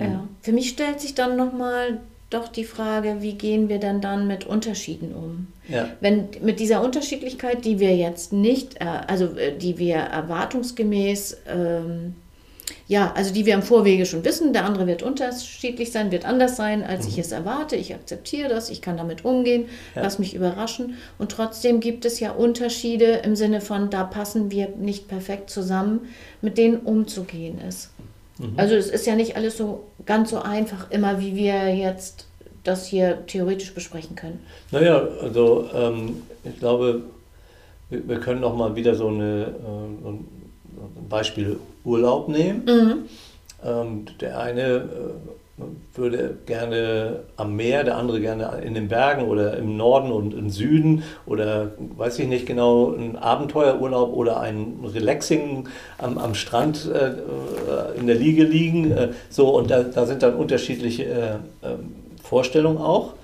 ja. 0.00 0.28
Für 0.40 0.52
mich 0.52 0.70
stellt 0.70 1.00
sich 1.00 1.14
dann 1.14 1.36
nochmal 1.36 2.00
doch 2.30 2.48
die 2.48 2.64
Frage, 2.64 3.16
wie 3.20 3.34
gehen 3.34 3.68
wir 3.68 3.78
denn 3.78 4.00
dann 4.00 4.26
mit 4.26 4.46
Unterschieden 4.46 5.14
um? 5.14 5.48
Ja. 5.68 5.88
Wenn 6.00 6.28
mit 6.40 6.60
dieser 6.60 6.82
Unterschiedlichkeit, 6.82 7.64
die 7.64 7.78
wir 7.78 7.94
jetzt 7.96 8.32
nicht, 8.32 8.80
äh, 8.80 8.86
also 9.06 9.36
äh, 9.36 9.56
die 9.56 9.78
wir 9.78 9.96
erwartungsgemäß, 9.96 11.38
ähm, 11.48 12.14
ja, 12.88 13.12
also 13.14 13.32
die 13.32 13.46
wir 13.46 13.54
im 13.54 13.62
Vorwege 13.62 14.06
schon 14.06 14.24
wissen, 14.24 14.52
der 14.52 14.64
andere 14.64 14.86
wird 14.86 15.02
unterschiedlich 15.02 15.92
sein, 15.92 16.10
wird 16.10 16.24
anders 16.24 16.56
sein, 16.56 16.82
als 16.82 17.04
mhm. 17.04 17.08
ich 17.10 17.18
es 17.18 17.32
erwarte. 17.32 17.76
Ich 17.76 17.94
akzeptiere 17.94 18.48
das, 18.48 18.70
ich 18.70 18.82
kann 18.82 18.96
damit 18.96 19.24
umgehen, 19.24 19.66
ja. 19.94 20.02
lass 20.02 20.18
mich 20.18 20.34
überraschen. 20.34 20.94
Und 21.18 21.32
trotzdem 21.32 21.80
gibt 21.80 22.04
es 22.04 22.20
ja 22.20 22.32
Unterschiede 22.32 23.22
im 23.24 23.36
Sinne 23.36 23.60
von, 23.60 23.90
da 23.90 24.04
passen 24.04 24.50
wir 24.50 24.68
nicht 24.68 25.08
perfekt 25.08 25.50
zusammen, 25.50 26.08
mit 26.40 26.58
denen 26.58 26.78
umzugehen 26.78 27.60
ist. 27.66 27.90
Mhm. 28.38 28.54
Also 28.56 28.74
es 28.74 28.88
ist 28.88 29.06
ja 29.06 29.14
nicht 29.14 29.36
alles 29.36 29.56
so 29.56 29.84
ganz 30.06 30.30
so 30.30 30.38
einfach 30.40 30.90
immer, 30.90 31.20
wie 31.20 31.36
wir 31.36 31.74
jetzt 31.74 32.26
das 32.64 32.86
hier 32.86 33.26
theoretisch 33.26 33.74
besprechen 33.74 34.16
können. 34.16 34.40
Naja, 34.70 35.06
also 35.20 35.68
ähm, 35.74 36.22
ich 36.44 36.58
glaube, 36.58 37.02
wir, 37.90 38.08
wir, 38.08 38.20
können 38.20 38.44
auch 38.44 38.56
mal 38.56 38.76
wieder 38.76 38.94
so 38.94 39.08
eine, 39.08 39.42
äh, 39.42 40.08
ein 40.08 40.28
Beispiel 41.08 41.58
Urlaub 41.84 42.28
nehmen. 42.28 42.64
Mhm. 42.64 43.04
Ähm, 43.64 44.06
der 44.20 44.38
eine 44.38 44.62
äh, 44.62 44.82
würde 45.94 46.36
gerne 46.46 47.20
am 47.36 47.56
Meer, 47.56 47.84
der 47.84 47.96
andere 47.96 48.20
gerne 48.20 48.62
in 48.64 48.74
den 48.74 48.88
Bergen 48.88 49.28
oder 49.28 49.56
im 49.56 49.76
Norden 49.76 50.10
und 50.10 50.34
im 50.34 50.50
Süden 50.50 51.02
oder 51.26 51.72
weiß 51.96 52.18
ich 52.18 52.28
nicht 52.28 52.46
genau, 52.46 52.92
ein 52.92 53.16
Abenteuerurlaub 53.16 54.14
oder 54.14 54.40
ein 54.40 54.78
Relaxing 54.84 55.68
am, 55.98 56.18
am 56.18 56.34
Strand 56.34 56.90
äh, 56.92 57.98
in 57.98 58.06
der 58.06 58.16
Liege 58.16 58.44
liegen. 58.44 58.90
Äh, 58.90 59.08
so, 59.30 59.50
und 59.56 59.70
da, 59.70 59.82
da 59.82 60.06
sind 60.06 60.22
dann 60.22 60.34
unterschiedliche 60.34 61.04
äh, 61.04 61.16
ähm, 61.62 61.94
Vorstellungen 62.22 62.78
auch. 62.78 63.14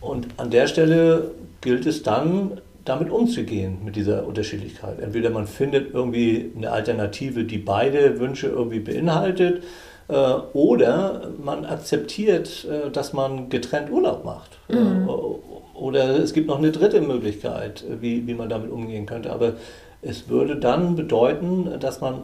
Und 0.00 0.28
an 0.36 0.50
der 0.50 0.66
Stelle 0.66 1.30
gilt 1.60 1.86
es 1.86 2.02
dann, 2.02 2.60
damit 2.84 3.10
umzugehen, 3.10 3.78
mit 3.84 3.96
dieser 3.96 4.26
Unterschiedlichkeit. 4.26 5.00
Entweder 5.00 5.30
man 5.30 5.46
findet 5.46 5.94
irgendwie 5.94 6.50
eine 6.56 6.70
Alternative, 6.70 7.44
die 7.44 7.58
beide 7.58 8.20
Wünsche 8.20 8.48
irgendwie 8.48 8.80
beinhaltet, 8.80 9.58
äh, 9.58 9.62
oder 10.08 11.30
man 11.42 11.64
akzeptiert, 11.64 12.66
äh, 12.66 12.90
dass 12.90 13.12
man 13.12 13.48
getrennt 13.48 13.90
Urlaub 13.90 14.24
macht. 14.24 14.58
Äh, 14.68 14.74
mhm. 14.76 15.08
oder 15.74 16.18
es 16.18 16.34
gibt 16.34 16.48
noch 16.48 16.58
eine 16.58 16.72
dritte 16.72 17.00
Möglichkeit, 17.00 17.84
wie, 18.00 18.26
wie 18.26 18.34
man 18.34 18.48
damit 18.48 18.70
umgehen 18.70 19.06
könnte. 19.06 19.32
Aber 19.32 19.54
es 20.02 20.28
würde 20.28 20.56
dann 20.56 20.94
bedeuten, 20.96 21.78
dass 21.80 22.00
man, 22.00 22.22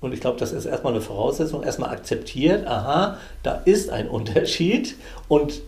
und 0.00 0.12
ich 0.12 0.20
glaube, 0.20 0.38
das 0.38 0.52
ist 0.52 0.66
erstmal 0.66 0.92
eine 0.92 1.02
Voraussetzung, 1.02 1.62
erstmal 1.62 1.90
akzeptiert, 1.90 2.66
aha, 2.66 3.18
da 3.42 3.62
ist 3.64 3.90
ein 3.90 4.08
Unterschied 4.08 4.96
und 5.28 5.60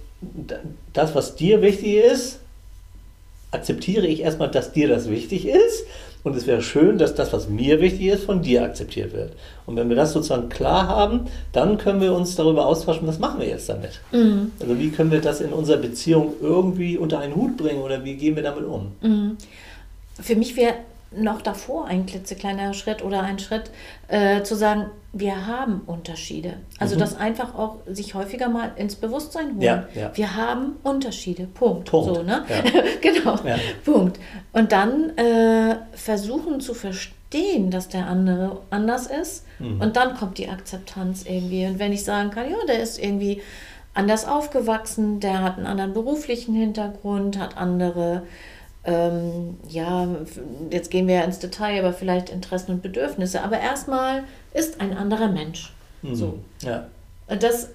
das, 0.93 1.15
was 1.15 1.37
dir 1.37 1.63
wichtig 1.63 1.95
ist, 1.95 2.41
akzeptiere 3.51 4.07
ich 4.07 4.21
erstmal, 4.21 4.51
dass 4.51 4.73
dir 4.73 4.89
das 4.89 5.09
wichtig 5.09 5.47
ist. 5.47 5.85
Und 6.25 6.37
es 6.37 6.47
wäre 6.47 6.63
schön, 6.63 6.99
dass 6.99 7.15
das, 7.15 7.33
was 7.33 7.49
mir 7.49 7.81
wichtig 7.81 8.07
ist, 8.07 8.25
von 8.25 8.43
dir 8.43 8.65
akzeptiert 8.65 9.13
wird. 9.13 9.33
Und 9.67 9.77
wenn 9.77 9.89
wir 9.89 9.97
das 9.97 10.13
sozusagen 10.13 10.49
klar 10.49 10.89
haben, 10.89 11.27
dann 11.53 11.79
können 11.79 12.01
wir 12.01 12.13
uns 12.13 12.35
darüber 12.35 12.67
austauschen, 12.67 13.07
was 13.07 13.19
machen 13.19 13.41
wir 13.41 13.49
jetzt 13.49 13.69
damit. 13.69 14.01
Mhm. 14.13 14.53
Also 14.61 14.79
wie 14.79 14.91
können 14.91 15.11
wir 15.11 15.21
das 15.21 15.41
in 15.41 15.53
unserer 15.53 15.79
Beziehung 15.79 16.35
irgendwie 16.43 16.99
unter 16.99 17.21
einen 17.21 17.35
Hut 17.35 17.57
bringen 17.57 17.81
oder 17.81 18.05
wie 18.05 18.15
gehen 18.15 18.37
wir 18.37 18.43
damit 18.43 18.65
um? 18.65 18.93
Mhm. 19.01 19.37
Für 20.21 20.35
mich 20.35 20.57
wäre 20.57 20.75
noch 21.11 21.41
davor 21.41 21.87
ein 21.87 22.07
klitzekleiner 22.07 22.75
Schritt 22.75 23.03
oder 23.03 23.23
ein 23.23 23.39
Schritt, 23.39 23.71
äh, 24.09 24.43
zu 24.43 24.55
sagen, 24.55 24.91
wir 25.13 25.47
haben 25.47 25.81
Unterschiede. 25.87 26.55
Also 26.79 26.95
mhm. 26.95 27.01
das 27.01 27.17
einfach 27.17 27.55
auch 27.55 27.79
sich 27.87 28.15
häufiger 28.15 28.49
mal 28.49 28.73
ins 28.77 28.97
Bewusstsein 28.97 29.53
holen. 29.53 29.63
Ja, 29.63 29.89
ja. 29.95 30.11
Wir 30.15 30.37
haben 30.37 30.77
Unterschiede. 30.83 31.45
Punkt. 31.45 31.91
Punkt. 31.91 32.15
So, 32.15 32.23
ne? 32.23 32.45
Ja. 32.49 32.83
genau. 33.01 33.39
Punkt. 33.85 34.21
Und 34.53 34.73
dann 34.73 35.17
äh, 35.17 35.77
versuchen 35.93 36.61
zu 36.61 36.75
verstehen, 36.75 37.71
dass 37.71 37.89
der 37.89 38.07
andere 38.07 38.61
anders 38.69 39.07
ist. 39.07 39.47
Mhm. 39.59 39.81
Und 39.81 39.97
dann 39.97 40.15
kommt 40.15 40.37
die 40.37 40.49
Akzeptanz 40.49 41.25
irgendwie. 41.27 41.67
Und 41.67 41.79
wenn 41.79 41.93
ich 41.93 42.05
sagen 42.05 42.31
kann, 42.31 42.51
ja, 42.51 42.59
der 42.67 42.83
ist 42.83 43.03
irgendwie 43.03 43.41
anders 43.95 44.29
aufgewachsen, 44.29 45.21
der 45.21 45.43
hat 45.43 45.57
einen 45.57 45.67
anderen 45.67 45.95
beruflichen 45.95 46.55
Hintergrund, 46.55 47.39
hat 47.39 47.57
andere 47.57 48.23
ähm, 48.89 49.59
ja, 49.69 50.09
jetzt 50.71 50.91
gehen 50.91 51.07
wir 51.07 51.17
ja 51.17 51.23
ins 51.23 51.39
Detail, 51.39 51.81
aber 51.81 51.93
vielleicht 51.93 52.31
Interessen 52.31 52.73
und 52.73 52.83
Bedürfnisse. 52.83 53.43
Aber 53.43 53.61
erstmal 53.61 54.25
ist 54.55 54.81
ein 54.81 54.97
anderer 54.97 55.29
Mensch. 55.29 55.75
Mhm. 56.01 56.15
So. 56.15 56.39
Ja. 56.63 56.87
Das, 57.27 57.69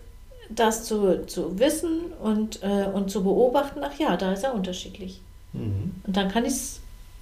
das 0.50 0.86
zu, 0.86 1.26
zu 1.28 1.60
wissen 1.60 2.12
und, 2.22 2.64
äh, 2.64 2.88
und 2.92 3.12
zu 3.12 3.24
beobachten, 3.24 3.82
ach 3.84 4.00
ja, 4.00 4.18
da 4.18 4.34
ist 4.34 4.44
er 4.44 4.56
unterschiedlich. 4.56 5.22
Mhm. 5.54 5.94
Und 6.04 6.18
dann 6.18 6.30
kann 6.30 6.46
ich 6.46 6.54
es 6.54 6.80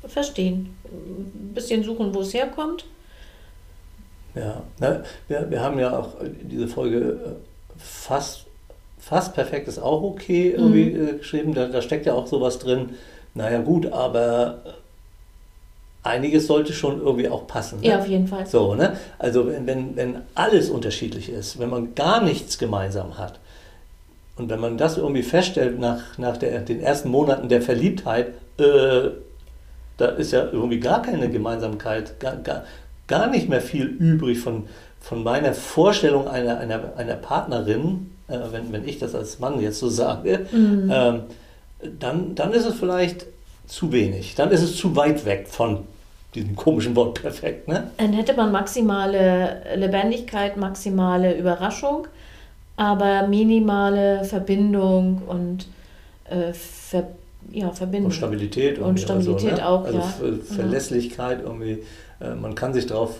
verstehen. 0.07 0.73
Ein 0.85 1.53
bisschen 1.53 1.83
suchen, 1.83 2.15
wo 2.15 2.21
es 2.21 2.33
herkommt. 2.33 2.85
Ja, 4.33 4.63
Na, 4.79 5.03
wir, 5.27 5.51
wir 5.51 5.59
haben 5.59 5.77
ja 5.77 5.99
auch 5.99 6.15
diese 6.43 6.69
Folge 6.69 6.97
äh, 6.97 7.29
fast, 7.77 8.45
fast 8.97 9.33
perfekt 9.35 9.67
ist 9.67 9.79
auch 9.79 10.01
okay 10.01 10.51
irgendwie 10.51 10.91
mhm. 10.91 11.17
geschrieben. 11.17 11.53
Da, 11.53 11.67
da 11.67 11.81
steckt 11.81 12.05
ja 12.05 12.13
auch 12.13 12.27
sowas 12.27 12.57
drin 12.57 12.91
naja 13.33 13.61
gut, 13.61 13.91
aber 13.91 14.59
einiges 16.03 16.47
sollte 16.47 16.73
schon 16.73 16.99
irgendwie 16.99 17.29
auch 17.29 17.47
passen. 17.47 17.79
Ne? 17.81 17.87
Ja, 17.87 17.99
auf 17.99 18.07
jeden 18.07 18.27
Fall. 18.27 18.45
So, 18.45 18.75
ne? 18.75 18.97
Also 19.19 19.47
wenn, 19.47 19.67
wenn, 19.67 19.95
wenn 19.95 20.17
alles 20.35 20.69
unterschiedlich 20.69 21.29
ist, 21.29 21.59
wenn 21.59 21.69
man 21.69 21.95
gar 21.95 22.23
nichts 22.23 22.57
gemeinsam 22.57 23.17
hat 23.17 23.39
und 24.37 24.49
wenn 24.49 24.59
man 24.59 24.77
das 24.77 24.97
irgendwie 24.97 25.23
feststellt 25.23 25.79
nach, 25.79 26.17
nach 26.17 26.37
der, 26.37 26.61
den 26.61 26.81
ersten 26.81 27.09
Monaten 27.09 27.49
der 27.49 27.61
Verliebtheit, 27.61 28.29
äh, 28.57 29.09
da 29.97 30.05
ist 30.07 30.31
ja 30.31 30.45
irgendwie 30.51 30.79
gar 30.79 31.01
keine 31.01 31.29
Gemeinsamkeit, 31.29 32.19
gar, 32.19 32.37
gar, 32.37 32.63
gar 33.07 33.27
nicht 33.27 33.47
mehr 33.49 33.61
viel 33.61 33.85
übrig 33.85 34.39
von, 34.39 34.63
von 34.99 35.23
meiner 35.23 35.53
Vorstellung 35.53 36.27
einer, 36.27 36.57
einer, 36.57 36.95
einer 36.97 37.15
Partnerin, 37.15 38.11
äh, 38.27 38.39
wenn, 38.51 38.71
wenn 38.71 38.87
ich 38.87 38.97
das 38.97 39.13
als 39.13 39.39
Mann 39.39 39.61
jetzt 39.61 39.77
so 39.77 39.89
sage. 39.89 40.47
Mhm. 40.51 40.91
Ähm, 40.91 41.19
dann, 41.99 42.35
dann 42.35 42.53
ist 42.53 42.65
es 42.65 42.75
vielleicht 42.75 43.25
zu 43.67 43.91
wenig. 43.91 44.35
Dann 44.35 44.51
ist 44.51 44.61
es 44.61 44.75
zu 44.75 44.95
weit 44.95 45.25
weg 45.25 45.47
von 45.47 45.85
diesem 46.35 46.55
komischen 46.55 46.95
Wort 46.95 47.21
perfekt. 47.21 47.67
Ne? 47.67 47.91
Dann 47.97 48.13
hätte 48.13 48.33
man 48.33 48.51
maximale 48.51 49.63
Lebendigkeit, 49.75 50.57
maximale 50.57 51.37
Überraschung, 51.37 52.07
aber 52.77 53.27
minimale 53.27 54.23
Verbindung 54.23 55.21
und 55.27 55.67
äh, 56.29 56.53
Ver, 56.53 57.07
ja, 57.51 57.71
Verbindung. 57.71 58.05
Und 58.05 58.13
Stabilität. 58.13 58.79
Und 58.79 58.99
Stabilität 58.99 59.39
so, 59.39 59.55
ne? 59.55 59.67
auch, 59.67 59.85
also 59.85 59.97
ja. 59.97 60.55
Verlässlichkeit 60.55 61.41
irgendwie. 61.41 61.83
Äh, 62.19 62.35
man 62.35 62.55
kann 62.55 62.73
sich 62.73 62.87
darauf 62.87 63.15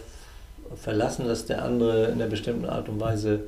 verlassen, 0.75 1.27
dass 1.27 1.45
der 1.45 1.63
andere 1.63 2.05
in 2.07 2.13
einer 2.13 2.27
bestimmten 2.27 2.65
Art 2.65 2.87
und 2.87 2.99
Weise 2.99 3.41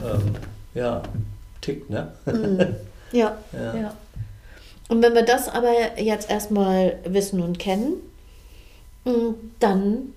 ähm, 0.00 0.34
ja, 0.74 1.02
tickt. 1.60 1.88
Ne? 1.90 2.08
Mhm. 2.26 2.58
ja. 3.12 3.36
ja. 3.52 3.76
ja. 3.76 3.94
Und 4.88 5.02
wenn 5.02 5.14
wir 5.14 5.22
das 5.22 5.48
aber 5.48 5.98
jetzt 6.00 6.30
erstmal 6.30 6.98
wissen 7.04 7.42
und 7.42 7.58
kennen, 7.58 7.94
mm, 9.04 9.34
dann 9.60 10.14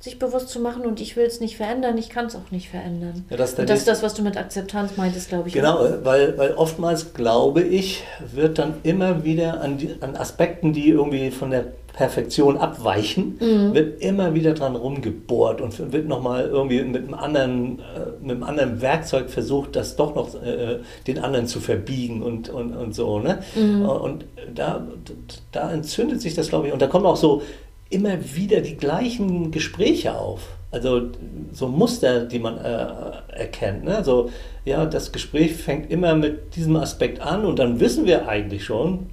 sich 0.00 0.18
bewusst 0.18 0.48
zu 0.48 0.60
machen 0.60 0.86
und 0.86 0.98
ich 0.98 1.14
will 1.16 1.26
es 1.26 1.40
nicht 1.40 1.58
verändern, 1.58 1.98
ich 1.98 2.08
kann 2.08 2.24
es 2.24 2.34
auch 2.34 2.50
nicht 2.50 2.70
verändern. 2.70 3.26
Ja, 3.28 3.36
das, 3.36 3.52
und 3.54 3.68
das 3.68 3.80
ist 3.80 3.88
das, 3.88 4.02
was 4.02 4.14
du 4.14 4.22
mit 4.22 4.38
Akzeptanz 4.38 4.96
meintest, 4.96 5.28
glaube 5.28 5.48
ich. 5.48 5.54
Genau, 5.54 5.76
auch. 5.78 5.90
weil, 6.04 6.38
weil 6.38 6.54
oftmals, 6.54 7.12
glaube 7.12 7.60
ich, 7.60 8.02
wird 8.32 8.58
dann 8.58 8.74
immer 8.82 9.24
wieder 9.24 9.60
an, 9.60 9.76
die, 9.76 9.94
an 10.00 10.16
Aspekten, 10.16 10.72
die 10.72 10.88
irgendwie 10.88 11.30
von 11.30 11.50
der 11.50 11.66
Perfektion 11.92 12.56
abweichen, 12.56 13.36
mhm. 13.40 13.74
wird 13.74 14.00
immer 14.00 14.32
wieder 14.34 14.54
dran 14.54 14.74
rumgebohrt 14.74 15.60
und 15.60 15.92
wird 15.92 16.08
nochmal 16.08 16.46
irgendwie 16.46 16.82
mit 16.82 17.02
einem, 17.02 17.12
anderen, 17.12 17.78
äh, 17.80 18.22
mit 18.22 18.30
einem 18.36 18.44
anderen 18.44 18.80
Werkzeug 18.80 19.28
versucht, 19.28 19.76
das 19.76 19.96
doch 19.96 20.14
noch 20.14 20.34
äh, 20.42 20.78
den 21.06 21.18
anderen 21.18 21.46
zu 21.46 21.60
verbiegen 21.60 22.22
und, 22.22 22.48
und, 22.48 22.74
und 22.74 22.94
so. 22.94 23.18
Ne? 23.18 23.40
Mhm. 23.54 23.84
Und 23.84 24.24
da, 24.54 24.86
da 25.52 25.70
entzündet 25.72 26.22
sich 26.22 26.34
das, 26.34 26.48
glaube 26.48 26.68
ich, 26.68 26.72
und 26.72 26.80
da 26.80 26.86
kommen 26.86 27.04
auch 27.04 27.16
so 27.16 27.42
immer 27.90 28.16
wieder 28.34 28.60
die 28.60 28.76
gleichen 28.76 29.50
Gespräche 29.50 30.16
auf. 30.16 30.48
Also 30.70 31.10
so 31.52 31.66
Muster, 31.66 32.26
die 32.26 32.38
man 32.38 32.58
äh, 32.58 32.86
erkennt. 33.32 33.84
Ne? 33.84 33.96
Also 33.96 34.30
ja, 34.64 34.86
das 34.86 35.10
Gespräch 35.10 35.54
fängt 35.54 35.90
immer 35.90 36.14
mit 36.14 36.54
diesem 36.54 36.76
Aspekt 36.76 37.20
an 37.20 37.44
und 37.44 37.58
dann 37.58 37.80
wissen 37.80 38.06
wir 38.06 38.28
eigentlich 38.28 38.64
schon, 38.64 39.06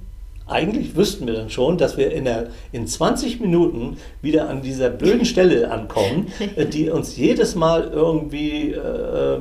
eigentlich 0.46 0.96
wüssten 0.96 1.26
wir 1.26 1.34
dann 1.34 1.50
schon, 1.50 1.76
dass 1.76 1.96
wir 1.96 2.10
in, 2.12 2.24
der, 2.24 2.48
in 2.72 2.86
20 2.86 3.40
Minuten 3.40 3.98
wieder 4.22 4.48
an 4.48 4.62
dieser 4.62 4.88
blöden 4.88 5.26
Stelle 5.26 5.70
ankommen, 5.70 6.28
die 6.72 6.88
uns 6.90 7.16
jedes 7.16 7.54
Mal 7.54 7.90
irgendwie 7.92 8.72
äh, 8.72 9.38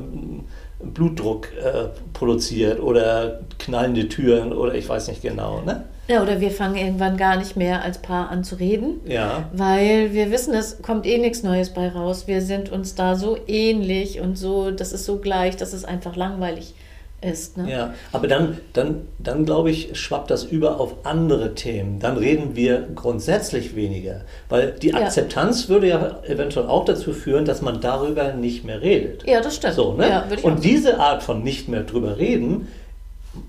Blutdruck 0.79 1.49
äh, 1.53 1.89
produziert 2.13 2.79
oder 2.79 3.41
knallende 3.57 4.07
Türen 4.09 4.53
oder 4.53 4.75
ich 4.75 4.87
weiß 4.87 5.07
nicht 5.07 5.21
genau. 5.21 5.61
Ne? 5.61 5.85
Ja, 6.07 6.21
oder 6.21 6.39
wir 6.39 6.51
fangen 6.51 6.77
irgendwann 6.77 7.17
gar 7.17 7.35
nicht 7.37 7.57
mehr 7.57 7.83
als 7.83 7.97
Paar 7.97 8.29
an 8.29 8.43
zu 8.43 8.55
reden. 8.55 9.01
Ja. 9.05 9.49
Weil 9.53 10.13
wir 10.13 10.31
wissen, 10.31 10.53
es 10.53 10.81
kommt 10.81 11.05
eh 11.05 11.17
nichts 11.17 11.43
Neues 11.43 11.73
bei 11.73 11.89
raus. 11.89 12.27
Wir 12.27 12.41
sind 12.41 12.71
uns 12.71 12.95
da 12.95 13.15
so 13.15 13.37
ähnlich 13.47 14.21
und 14.21 14.37
so, 14.37 14.71
das 14.71 14.93
ist 14.93 15.05
so 15.05 15.17
gleich, 15.17 15.57
dass 15.57 15.73
es 15.73 15.83
einfach 15.83 16.15
langweilig 16.15 16.75
ist. 17.21 17.57
Ne? 17.57 17.71
Ja, 17.71 17.93
aber 18.11 18.27
dann, 18.27 18.57
dann, 18.73 19.07
dann 19.17 19.45
glaube 19.45 19.71
ich, 19.71 19.99
schwappt 19.99 20.29
das 20.29 20.43
über 20.43 20.79
auf 20.79 20.93
andere 21.03 21.55
Themen. 21.55 21.99
Dann 21.99 22.17
reden 22.17 22.55
wir 22.55 22.87
grundsätzlich 22.93 23.75
weniger. 23.75 24.21
Weil 24.49 24.71
die 24.71 24.93
Akzeptanz 24.93 25.63
ja. 25.63 25.69
würde 25.69 25.87
ja 25.87 26.19
eventuell 26.27 26.67
auch 26.67 26.85
dazu 26.85 27.13
führen, 27.13 27.45
dass 27.45 27.61
man 27.61 27.81
darüber 27.81 28.33
nicht 28.33 28.65
mehr 28.65 28.81
redet. 28.81 29.27
Ja, 29.27 29.41
das 29.41 29.55
stimmt. 29.55 29.73
So, 29.73 29.93
ne? 29.93 30.09
Ja, 30.09 30.25
und 30.43 30.63
diese 30.63 30.99
Art 30.99 31.23
von 31.23 31.43
nicht 31.43 31.67
mehr 31.69 31.83
drüber 31.83 32.17
reden, 32.17 32.67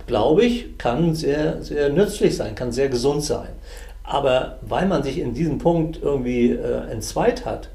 glaube 0.07 0.45
ich, 0.45 0.79
kann 0.79 1.15
sehr, 1.15 1.63
sehr 1.63 1.91
nützlich 1.91 2.37
sein, 2.37 2.55
kann 2.55 2.73
sehr 2.73 2.89
gesund 2.89 3.23
sein. 3.23 3.49
Aber 4.03 4.59
weil 4.63 4.87
man 4.87 5.03
sich 5.03 5.19
in 5.19 5.35
diesem 5.35 5.59
Punkt 5.59 6.01
irgendwie 6.03 6.53
äh, 6.53 6.91
entzweit 6.91 7.45
hat, 7.45 7.69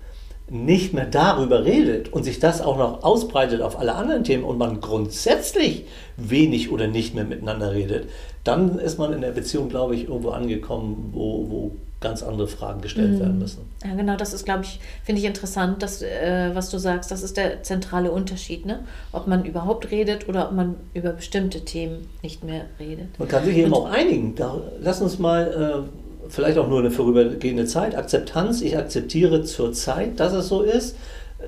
nicht 0.49 0.93
mehr 0.93 1.05
darüber 1.05 1.63
redet 1.63 2.11
und 2.11 2.23
sich 2.23 2.39
das 2.39 2.61
auch 2.61 2.77
noch 2.77 3.03
ausbreitet 3.03 3.61
auf 3.61 3.79
alle 3.79 3.95
anderen 3.95 4.23
Themen 4.23 4.43
und 4.43 4.57
man 4.57 4.81
grundsätzlich 4.81 5.85
wenig 6.17 6.71
oder 6.71 6.87
nicht 6.87 7.15
mehr 7.15 7.23
miteinander 7.23 7.71
redet, 7.73 8.09
dann 8.43 8.77
ist 8.77 8.99
man 8.99 9.13
in 9.13 9.21
der 9.21 9.31
Beziehung, 9.31 9.69
glaube 9.69 9.95
ich, 9.95 10.09
irgendwo 10.09 10.29
angekommen, 10.29 11.11
wo, 11.13 11.49
wo 11.49 11.71
ganz 12.03 12.21
andere 12.21 12.47
Fragen 12.47 12.81
gestellt 12.81 13.13
mhm. 13.13 13.19
werden 13.19 13.39
müssen. 13.39 13.61
Ja, 13.83 13.95
genau, 13.95 14.17
das 14.17 14.33
ist, 14.33 14.43
glaube 14.43 14.65
ich, 14.65 14.79
finde 15.03 15.21
ich 15.21 15.25
interessant, 15.25 15.81
dass, 15.81 16.01
äh, 16.01 16.51
was 16.53 16.69
du 16.69 16.77
sagst, 16.77 17.09
das 17.09 17.23
ist 17.23 17.37
der 17.37 17.63
zentrale 17.63 18.11
Unterschied, 18.11 18.65
ne? 18.65 18.79
ob 19.13 19.25
man 19.25 19.45
überhaupt 19.45 19.89
redet 19.89 20.27
oder 20.27 20.49
ob 20.49 20.51
man 20.51 20.75
über 20.93 21.13
bestimmte 21.13 21.61
Themen 21.61 22.09
nicht 22.21 22.43
mehr 22.43 22.65
redet. 22.79 23.17
Man 23.17 23.29
kann 23.29 23.45
sich 23.45 23.55
eben 23.55 23.73
auch 23.73 23.89
einigen. 23.89 24.35
Da, 24.35 24.61
lass 24.81 25.01
uns 25.01 25.17
mal, 25.17 25.87
äh, 25.87 26.02
vielleicht 26.29 26.57
auch 26.57 26.67
nur 26.67 26.79
eine 26.79 26.91
vorübergehende 26.91 27.65
Zeit, 27.65 27.95
Akzeptanz, 27.95 28.61
ich 28.61 28.77
akzeptiere 28.77 29.43
zur 29.43 29.73
Zeit, 29.73 30.19
dass 30.19 30.33
es 30.33 30.47
so 30.47 30.61
ist. 30.61 30.95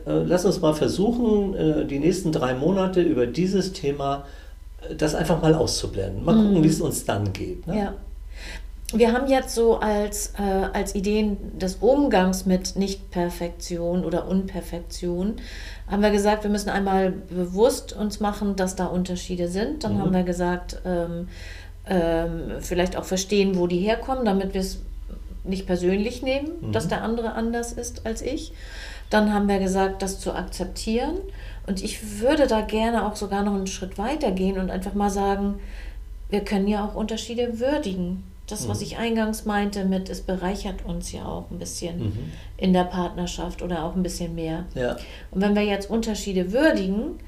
Äh, 0.05 0.23
lass 0.25 0.45
uns 0.45 0.61
mal 0.61 0.73
versuchen, 0.73 1.55
äh, 1.55 1.85
die 1.85 1.99
nächsten 1.99 2.31
drei 2.31 2.53
Monate 2.53 3.01
über 3.01 3.27
dieses 3.27 3.73
Thema 3.73 4.25
äh, 4.89 4.95
das 4.95 5.15
einfach 5.15 5.41
mal 5.41 5.53
auszublenden. 5.53 6.23
Mal 6.23 6.35
gucken, 6.35 6.59
mhm. 6.59 6.63
wie 6.63 6.67
es 6.67 6.81
uns 6.81 7.05
dann 7.05 7.31
geht. 7.33 7.65
Ne? 7.67 7.77
Ja 7.77 7.93
wir 8.93 9.13
haben 9.13 9.27
jetzt 9.27 9.55
so 9.55 9.79
als, 9.79 10.33
äh, 10.37 10.41
als 10.73 10.95
Ideen 10.95 11.57
des 11.57 11.75
Umgangs 11.75 12.45
mit 12.45 12.75
Nichtperfektion 12.75 14.05
oder 14.05 14.27
Unperfektion, 14.27 15.35
haben 15.89 16.01
wir 16.01 16.11
gesagt, 16.11 16.43
wir 16.43 16.51
müssen 16.51 16.69
einmal 16.69 17.11
bewusst 17.11 17.93
uns 17.93 18.19
machen, 18.19 18.55
dass 18.55 18.75
da 18.75 18.85
Unterschiede 18.85 19.47
sind. 19.47 19.83
Dann 19.83 19.95
mhm. 19.95 20.01
haben 20.01 20.13
wir 20.13 20.23
gesagt, 20.23 20.81
ähm, 20.85 21.27
ähm, 21.87 22.51
vielleicht 22.61 22.95
auch 22.97 23.03
verstehen, 23.05 23.57
wo 23.57 23.67
die 23.67 23.79
herkommen, 23.79 24.25
damit 24.25 24.53
wir 24.53 24.61
es 24.61 24.79
nicht 25.43 25.67
persönlich 25.67 26.21
nehmen, 26.23 26.49
Mhm. 26.61 26.71
dass 26.71 26.87
der 26.87 27.03
andere 27.03 27.33
anders 27.33 27.73
ist 27.73 28.05
als 28.05 28.21
ich. 28.21 28.51
Dann 29.11 29.31
haben 29.33 29.47
wir 29.47 29.59
gesagt, 29.59 30.01
das 30.01 30.19
zu 30.19 30.33
akzeptieren. 30.33 31.17
Und 31.67 31.83
ich 31.83 32.19
würde 32.21 32.47
da 32.47 32.61
gerne 32.61 33.05
auch 33.05 33.15
sogar 33.15 33.43
noch 33.43 33.53
einen 33.53 33.67
Schritt 33.67 33.97
weiter 33.97 34.31
gehen 34.31 34.57
und 34.59 34.71
einfach 34.71 34.93
mal 34.95 35.09
sagen, 35.11 35.59
wir 36.29 36.41
können 36.41 36.67
ja 36.67 36.83
auch 36.85 36.95
Unterschiede 36.95 37.59
würdigen. 37.59 38.23
Das, 38.47 38.67
was 38.67 38.79
Mhm. 38.79 38.83
ich 38.85 38.97
eingangs 38.97 39.45
meinte 39.45 39.85
mit, 39.85 40.09
es 40.09 40.21
bereichert 40.21 40.85
uns 40.85 41.11
ja 41.11 41.25
auch 41.25 41.49
ein 41.51 41.59
bisschen 41.59 41.99
Mhm. 41.99 42.31
in 42.57 42.73
der 42.73 42.83
Partnerschaft 42.83 43.61
oder 43.61 43.83
auch 43.85 43.95
ein 43.95 44.03
bisschen 44.03 44.33
mehr. 44.35 44.65
Ja. 44.73 44.97
Und 45.31 45.41
wenn 45.41 45.55
wir 45.55 45.63
jetzt 45.63 45.89
Unterschiede 45.89 46.51
würdigen, 46.51 47.19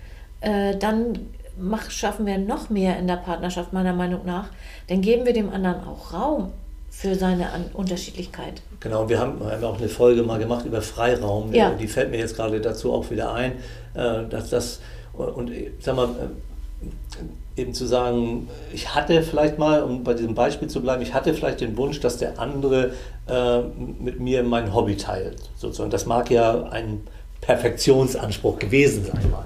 äh, 0.41 0.75
dann 0.75 1.17
mach, 1.59 1.89
schaffen 1.89 2.25
wir 2.25 2.37
noch 2.37 2.69
mehr 2.69 2.97
in 2.97 3.07
der 3.07 3.17
Partnerschaft, 3.17 3.73
meiner 3.73 3.93
Meinung 3.93 4.25
nach. 4.25 4.49
Dann 4.87 5.01
geben 5.01 5.25
wir 5.25 5.33
dem 5.33 5.49
anderen 5.49 5.83
auch 5.83 6.13
Raum 6.13 6.51
für 6.89 7.15
seine 7.15 7.51
An 7.51 7.65
Unterschiedlichkeit. 7.73 8.61
Genau, 8.79 9.07
wir 9.09 9.19
haben, 9.19 9.39
haben 9.43 9.63
auch 9.63 9.77
eine 9.77 9.89
Folge 9.89 10.23
mal 10.23 10.39
gemacht 10.39 10.65
über 10.65 10.81
Freiraum. 10.81 11.53
Ja. 11.53 11.71
Die 11.71 11.87
fällt 11.87 12.11
mir 12.11 12.17
jetzt 12.17 12.35
gerade 12.35 12.59
dazu 12.61 12.93
auch 12.93 13.09
wieder 13.11 13.33
ein, 13.33 13.53
äh, 13.93 14.25
dass 14.29 14.49
das, 14.49 14.79
und 15.13 15.51
ich 15.51 15.71
sag 15.79 15.95
mal, 15.95 16.09
äh, 16.09 17.61
eben 17.61 17.73
zu 17.73 17.85
sagen, 17.85 18.47
ich 18.71 18.93
hatte 18.93 19.23
vielleicht 19.23 19.57
mal, 19.57 19.81
um 19.81 20.03
bei 20.03 20.13
diesem 20.13 20.35
Beispiel 20.35 20.67
zu 20.67 20.81
bleiben, 20.81 21.01
ich 21.01 21.13
hatte 21.13 21.33
vielleicht 21.33 21.61
den 21.61 21.75
Wunsch, 21.75 21.99
dass 21.99 22.17
der 22.17 22.39
andere 22.39 22.91
äh, 23.27 23.61
mit 23.99 24.19
mir 24.19 24.43
mein 24.43 24.73
Hobby 24.73 24.95
teilt. 24.95 25.49
Sozusagen. 25.55 25.89
Das 25.89 26.05
mag 26.05 26.29
ja 26.29 26.63
ein 26.69 27.01
Perfektionsanspruch 27.47 28.59
gewesen 28.59 29.05
sein 29.05 29.31
mal. 29.31 29.45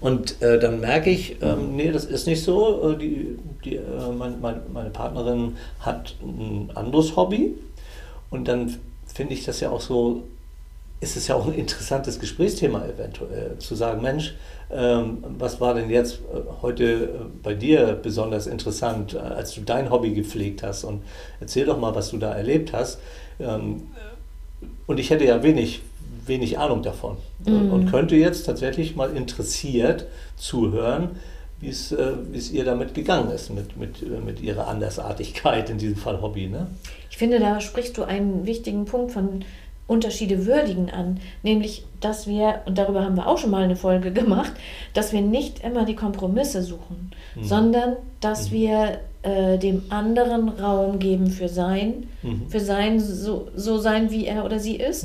Und 0.00 0.40
äh, 0.40 0.58
dann 0.58 0.80
merke 0.80 1.10
ich, 1.10 1.36
ähm, 1.42 1.76
nee, 1.76 1.92
das 1.92 2.06
ist 2.06 2.26
nicht 2.26 2.42
so. 2.42 2.92
Äh, 2.92 2.96
die, 2.96 3.38
die, 3.62 3.76
äh, 3.76 3.82
mein, 4.16 4.40
mein, 4.40 4.60
meine 4.72 4.88
Partnerin 4.88 5.56
hat 5.80 6.16
ein 6.22 6.70
anderes 6.74 7.14
Hobby. 7.14 7.54
Und 8.30 8.48
dann 8.48 8.74
finde 9.06 9.34
ich 9.34 9.44
das 9.44 9.60
ja 9.60 9.68
auch 9.68 9.82
so, 9.82 10.22
ist 11.00 11.16
es 11.18 11.28
ja 11.28 11.34
auch 11.34 11.46
ein 11.46 11.52
interessantes 11.52 12.18
Gesprächsthema 12.18 12.86
eventuell, 12.86 13.58
zu 13.58 13.74
sagen, 13.74 14.00
Mensch, 14.00 14.34
ähm, 14.70 15.18
was 15.38 15.60
war 15.60 15.74
denn 15.74 15.90
jetzt 15.90 16.20
äh, 16.32 16.38
heute 16.62 16.84
äh, 16.84 17.08
bei 17.42 17.52
dir 17.52 17.98
besonders 18.02 18.46
interessant, 18.46 19.12
äh, 19.12 19.18
als 19.18 19.54
du 19.54 19.60
dein 19.60 19.90
Hobby 19.90 20.14
gepflegt 20.14 20.62
hast? 20.62 20.84
Und 20.84 21.02
erzähl 21.38 21.66
doch 21.66 21.78
mal, 21.78 21.94
was 21.94 22.10
du 22.12 22.16
da 22.16 22.32
erlebt 22.32 22.72
hast. 22.72 22.98
Ähm, 23.38 23.88
und 24.86 24.98
ich 24.98 25.10
hätte 25.10 25.24
ja 25.24 25.42
wenig, 25.42 25.82
wenig 26.28 26.58
Ahnung 26.58 26.82
davon 26.82 27.16
Mhm. 27.44 27.70
und 27.72 27.86
könnte 27.90 28.16
jetzt 28.16 28.44
tatsächlich 28.44 28.96
mal 28.96 29.14
interessiert 29.16 30.06
zuhören, 30.36 31.10
wie 31.60 31.68
es, 31.68 31.90
äh, 31.92 32.12
es 32.34 32.50
ihr 32.50 32.64
damit 32.64 32.92
gegangen 32.94 33.30
ist, 33.30 33.50
mit, 33.50 33.76
mit, 33.76 34.02
äh, 34.02 34.20
mit 34.24 34.40
ihrer 34.40 34.68
Andersartigkeit, 34.68 35.70
in 35.70 35.78
diesem 35.78 35.96
Fall 35.96 36.20
Hobby. 36.20 36.48
Ne? 36.48 36.66
Ich 37.10 37.16
finde, 37.16 37.38
da 37.40 37.60
sprichst 37.60 37.96
du 37.96 38.04
einen 38.04 38.44
wichtigen 38.46 38.84
Punkt 38.84 39.12
von 39.12 39.44
Unterschiede 39.88 40.46
würdigen 40.46 40.90
an, 40.90 41.20
nämlich, 41.44 41.84
dass 42.00 42.26
wir, 42.26 42.62
und 42.66 42.76
darüber 42.76 43.04
haben 43.04 43.14
wir 43.16 43.28
auch 43.28 43.38
schon 43.38 43.50
mal 43.50 43.62
eine 43.62 43.76
Folge 43.76 44.12
gemacht, 44.12 44.52
dass 44.94 45.12
wir 45.12 45.20
nicht 45.22 45.64
immer 45.64 45.84
die 45.84 45.94
Kompromisse 45.94 46.62
suchen, 46.62 47.12
Mhm. 47.36 47.44
sondern 47.44 47.96
dass 48.20 48.50
Mhm. 48.50 48.54
wir 48.54 48.98
äh, 49.22 49.58
dem 49.58 49.82
anderen 49.88 50.48
Raum 50.50 50.98
geben 51.00 51.28
für 51.30 51.48
sein, 51.48 52.08
Mhm. 52.22 52.42
für 52.48 52.60
sein 52.60 53.00
so, 53.00 53.48
so 53.56 53.78
sein, 53.78 54.10
wie 54.12 54.26
er 54.26 54.44
oder 54.44 54.58
sie 54.60 54.76
ist. 54.76 55.04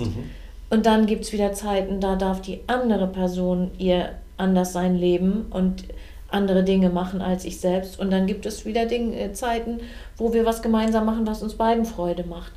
Mhm. 0.72 0.78
Und 0.78 0.86
dann 0.86 1.06
gibt 1.06 1.26
es 1.26 1.34
wieder 1.34 1.54
Zeiten, 1.54 2.00
da 2.00 2.16
darf 2.16 2.42
die 2.42 2.62
andere 2.68 3.08
Person 3.08 3.72
ihr 3.78 4.10
anders 4.38 4.74
sein 4.74 4.96
Leben 4.96 5.46
und 5.52 5.84
andere 6.30 6.64
Dinge 6.64 6.90
machen 6.90 7.22
als 7.22 7.46
ich 7.46 7.60
selbst. 7.60 8.00
Und 8.00 8.12
dann 8.12 8.26
gibt 8.26 8.46
es 8.46 8.66
wieder 8.66 8.86
Dinge, 8.86 9.20
äh, 9.20 9.34
Zeiten, 9.34 9.80
wo 10.18 10.34
wir 10.34 10.46
was 10.46 10.62
gemeinsam 10.62 11.06
machen, 11.06 11.28
was 11.28 11.44
uns 11.44 11.56
beiden 11.56 11.86
Freude 11.86 12.24
macht. 12.24 12.54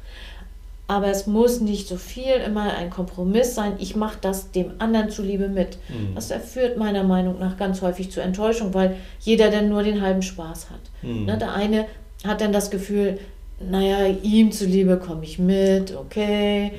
Aber 0.87 1.09
es 1.09 1.27
muss 1.27 1.61
nicht 1.61 1.89
so 1.89 1.97
viel 1.97 2.35
immer 2.47 2.75
ein 2.75 2.91
Kompromiss 2.91 3.55
sein. 3.55 3.73
Ich 3.79 3.97
mache 3.97 4.19
das 4.21 4.51
dem 4.51 4.73
anderen 4.79 5.09
zuliebe 5.11 5.49
mit. 5.49 5.79
Mhm. 5.89 6.15
Das 6.15 6.31
führt 6.33 6.77
meiner 6.77 7.03
Meinung 7.03 7.39
nach 7.39 7.57
ganz 7.57 7.81
häufig 7.81 8.11
zu 8.11 8.21
Enttäuschung, 8.21 8.75
weil 8.75 8.97
jeder 9.21 9.51
dann 9.51 9.71
nur 9.71 9.83
den 9.83 10.03
halben 10.03 10.23
Spaß 10.23 10.69
hat. 10.71 10.81
Mhm. 11.03 11.25
Ne, 11.25 11.39
der 11.39 11.55
eine 11.55 11.87
hat 12.25 12.43
dann 12.43 12.53
das 12.53 12.71
Gefühl, 12.71 13.19
naja, 13.61 14.07
ihm 14.23 14.53
zuliebe 14.53 14.99
komme 14.99 15.25
ich 15.25 15.39
mit, 15.39 15.97
okay. 15.97 16.73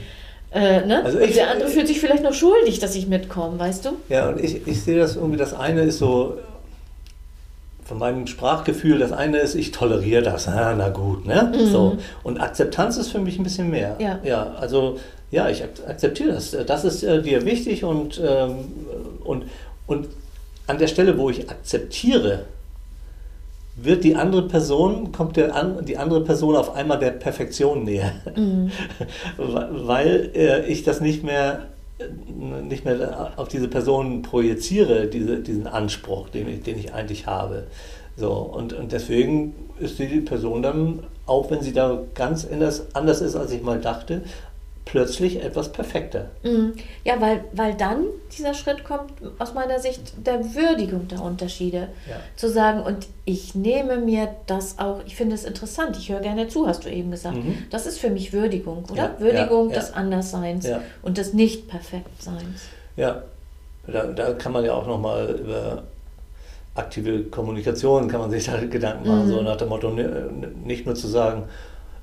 Äh, 0.55 0.85
ne? 0.85 1.03
Also 1.03 1.17
und 1.17 1.25
ich- 1.25 1.35
der 1.35 1.51
andere 1.51 1.67
fühlt 1.69 1.87
sich 1.87 1.99
vielleicht 1.99 2.23
noch 2.23 2.33
schuldig, 2.33 2.79
dass 2.79 2.95
ich 2.95 3.07
mitkomme, 3.07 3.59
weißt 3.59 3.85
du? 3.85 3.89
Ja, 4.09 4.29
und 4.29 4.39
ich, 4.43 4.65
ich 4.65 4.81
sehe 4.83 4.97
das 4.97 5.15
irgendwie, 5.17 5.37
das 5.37 5.53
eine 5.53 5.81
ist 5.81 5.99
so, 5.99 6.37
von 7.83 7.99
meinem 7.99 8.25
Sprachgefühl, 8.25 8.97
das 8.97 9.11
eine 9.11 9.37
ist, 9.39 9.53
ich 9.53 9.71
toleriere 9.71 10.23
das, 10.23 10.47
ah, 10.47 10.73
na 10.75 10.89
gut, 10.89 11.25
ne? 11.27 11.51
Mhm. 11.55 11.67
So. 11.67 11.97
Und 12.23 12.39
Akzeptanz 12.39 12.97
ist 12.97 13.11
für 13.11 13.19
mich 13.19 13.37
ein 13.37 13.43
bisschen 13.43 13.69
mehr. 13.69 13.95
Ja. 13.99 14.19
ja 14.23 14.53
also, 14.59 14.97
ja, 15.29 15.49
ich 15.49 15.61
ak- 15.63 15.87
akzeptiere 15.87 16.31
das. 16.31 16.55
Das 16.65 16.83
ist 16.85 17.03
äh, 17.03 17.21
dir 17.21 17.45
wichtig 17.45 17.83
und, 17.83 18.19
ähm, 18.25 18.55
und, 19.23 19.43
und 19.85 20.07
an 20.67 20.79
der 20.79 20.87
Stelle, 20.87 21.17
wo 21.19 21.29
ich 21.29 21.47
akzeptiere, 21.49 22.45
wird 23.75 24.03
die 24.03 24.15
andere 24.15 24.47
Person, 24.47 25.11
kommt 25.11 25.35
der 25.37 25.53
an, 25.55 25.85
die 25.85 25.97
andere 25.97 26.23
Person 26.23 26.55
auf 26.55 26.75
einmal 26.75 26.97
der 26.97 27.11
Perfektion 27.11 27.83
näher. 27.83 28.13
Mhm. 28.35 28.71
weil 29.37 30.31
äh, 30.33 30.65
ich 30.65 30.83
das 30.83 31.01
nicht 31.01 31.23
mehr, 31.23 31.67
äh, 31.99 32.61
nicht 32.61 32.85
mehr 32.85 33.33
auf 33.35 33.49
diese 33.49 33.67
Person 33.67 34.21
projiziere, 34.21 35.07
diese, 35.07 35.39
diesen 35.39 35.67
Anspruch, 35.67 36.29
den 36.29 36.47
ich, 36.47 36.63
den 36.63 36.79
ich 36.79 36.93
eigentlich 36.93 37.27
habe. 37.27 37.67
So, 38.17 38.31
und, 38.31 38.71
und 38.71 38.93
deswegen 38.93 39.55
ist 39.79 39.99
die 39.99 40.21
Person 40.21 40.61
dann, 40.61 40.99
auch 41.25 41.51
wenn 41.51 41.61
sie 41.61 41.73
da 41.73 41.99
ganz 42.13 42.47
anders, 42.49 42.87
anders 42.93 43.19
ist, 43.19 43.35
als 43.35 43.51
ich 43.51 43.61
mal 43.61 43.81
dachte, 43.81 44.21
plötzlich 44.85 45.41
etwas 45.43 45.71
perfekter. 45.71 46.29
Mhm. 46.43 46.73
Ja, 47.03 47.19
weil, 47.19 47.43
weil 47.53 47.73
dann 47.73 48.05
dieser 48.37 48.53
Schritt 48.53 48.83
kommt 48.83 49.11
aus 49.39 49.53
meiner 49.55 49.79
Sicht 49.79 50.13
der 50.25 50.53
Würdigung 50.55 51.07
der 51.07 51.21
Unterschiede. 51.23 51.89
Ja. 52.07 52.17
Zu 52.35 52.49
sagen, 52.49 52.81
und 52.81 53.07
ich 53.25 53.55
nehme 53.55 53.97
mir 53.97 54.29
das 54.45 54.77
auch, 54.77 54.99
ich 55.05 55.15
finde 55.15 55.33
es 55.35 55.43
interessant, 55.43 55.97
ich 55.97 56.09
höre 56.11 56.19
gerne 56.21 56.47
zu, 56.47 56.67
hast 56.67 56.85
du 56.85 56.89
eben 56.89 57.09
gesagt. 57.11 57.35
Mhm. 57.37 57.57
Das 57.71 57.87
ist 57.87 57.97
für 57.99 58.11
mich 58.11 58.31
Würdigung, 58.31 58.85
oder? 58.91 58.95
Ja, 58.95 59.19
Würdigung 59.19 59.69
ja, 59.71 59.75
des 59.79 59.91
Andersseins 59.93 60.67
und 61.01 61.17
des 61.17 61.33
Nicht-Perfektseins. 61.33 62.61
Ja, 62.95 63.23
da, 63.87 64.05
da 64.05 64.33
kann 64.33 64.51
man 64.51 64.63
ja 64.65 64.73
auch 64.73 64.85
nochmal 64.87 65.31
über 65.31 65.83
aktive 66.75 67.23
Kommunikation, 67.23 68.07
kann 68.07 68.19
man 68.21 68.29
sich 68.31 68.45
da 68.45 68.57
Gedanken 68.69 69.07
machen, 69.07 69.25
Mhm. 69.27 69.31
so 69.31 69.41
nach 69.41 69.55
dem 69.57 69.69
Motto, 69.69 69.89
ne- 69.89 70.29
nicht 70.63 70.85
nur 70.85 70.93
zu 70.95 71.07
sagen, 71.07 71.43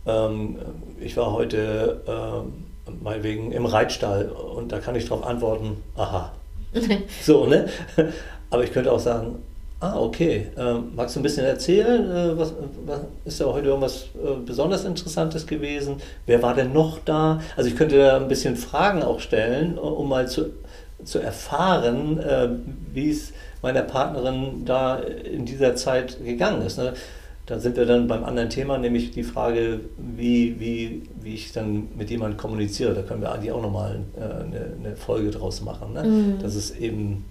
ähm, 0.07 0.59
ich 0.99 1.17
war 1.17 1.33
heute 1.33 2.01
ähm, 2.09 2.65
meinetwegen 3.03 3.53
im 3.53 3.67
Reitstall 3.67 4.29
und 4.29 4.73
da 4.73 4.79
kann 4.79 4.95
ich 4.95 5.09
darauf 5.09 5.25
antworten, 5.25 5.83
aha. 5.97 6.33
so, 7.23 7.47
ne? 7.47 7.69
Aber 8.51 8.65
ich 8.65 8.73
könnte 8.73 8.93
auch 8.93 8.99
sagen, 8.99 9.39
ah, 9.83 9.99
okay, 9.99 10.49
ähm, 10.57 10.93
magst 10.95 11.17
du 11.17 11.21
ein 11.21 11.23
bisschen 11.23 11.45
erzählen, 11.45 12.11
äh, 12.11 12.39
was, 12.39 12.55
was, 12.87 13.01
ist 13.25 13.41
da 13.41 13.47
heute 13.47 13.69
irgendwas 13.69 14.05
äh, 14.15 14.37
besonders 14.45 14.85
Interessantes 14.85 15.47
gewesen? 15.47 15.97
Wer 16.27 16.43
war 16.43 16.55
denn 16.55 16.73
noch 16.73 16.99
da? 17.05 17.41
Also 17.57 17.69
ich 17.69 17.77
könnte 17.77 17.99
da 17.99 18.17
ein 18.17 18.29
bisschen 18.29 18.57
Fragen 18.57 19.03
auch 19.03 19.21
stellen, 19.21 19.79
um 19.79 20.09
mal 20.09 20.29
zu, 20.29 20.53
zu 21.05 21.19
erfahren, 21.19 22.19
äh, 22.21 22.49
wie 22.93 23.11
es 23.11 23.33
meiner 23.61 23.83
Partnerin 23.83 24.65
da 24.65 24.97
in 24.97 25.47
dieser 25.47 25.75
Zeit 25.77 26.25
gegangen 26.25 26.63
ist. 26.63 26.79
Ne? 26.79 26.95
Da 27.53 27.59
sind 27.59 27.77
wir 27.77 27.85
dann 27.85 28.07
beim 28.09 28.25
anderen 28.25 28.49
Thema, 28.49 28.79
nämlich 28.79 29.11
die 29.11 29.23
Frage, 29.23 29.81
wie, 29.99 30.59
wie, 30.59 31.03
wie 31.21 31.35
ich 31.35 31.53
dann 31.53 31.89
mit 31.99 32.09
jemandem 32.09 32.39
kommuniziere. 32.39 32.95
Da 32.95 33.03
können 33.03 33.21
wir 33.21 33.31
eigentlich 33.31 33.53
auch 33.53 33.61
nochmal 33.61 34.01
äh, 34.17 34.23
eine, 34.23 34.67
eine 34.83 34.97
Folge 34.97 35.31
draus 35.31 35.61
machen. 35.61 35.93
Ne? 35.93 36.03
Mhm. 36.03 36.39
Das 36.41 36.55
ist 36.55 36.79
eben, 36.79 37.27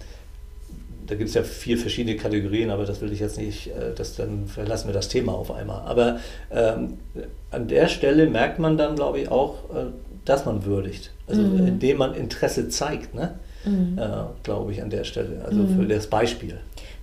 da 1.08 1.16
gibt 1.16 1.28
es 1.30 1.34
ja 1.34 1.42
vier 1.42 1.76
verschiedene 1.76 2.16
Kategorien, 2.16 2.70
aber 2.70 2.84
das 2.84 3.00
will 3.00 3.12
ich 3.12 3.18
jetzt 3.18 3.36
nicht, 3.36 3.66
äh, 3.70 3.92
das, 3.96 4.14
dann 4.14 4.46
verlassen 4.46 4.86
wir 4.86 4.94
das 4.94 5.08
Thema 5.08 5.32
auf 5.32 5.50
einmal. 5.50 5.80
Aber 5.86 6.20
ähm, 6.52 6.98
an 7.50 7.66
der 7.66 7.88
Stelle 7.88 8.30
merkt 8.30 8.60
man 8.60 8.78
dann, 8.78 8.94
glaube 8.94 9.18
ich, 9.18 9.28
auch, 9.28 9.54
äh, 9.74 9.86
dass 10.24 10.46
man 10.46 10.64
würdigt. 10.64 11.10
Also 11.26 11.42
Mhm. 11.42 11.66
indem 11.66 11.98
man 11.98 12.14
Interesse 12.14 12.68
zeigt, 12.68 13.12
ne? 13.12 13.40
Mhm. 13.64 13.98
äh, 13.98 14.08
glaube 14.44 14.70
ich, 14.70 14.80
an 14.82 14.90
der 14.90 15.02
Stelle. 15.02 15.42
Also 15.44 15.62
Mhm. 15.62 15.80
für 15.80 15.86
das 15.88 16.06
Beispiel. 16.06 16.58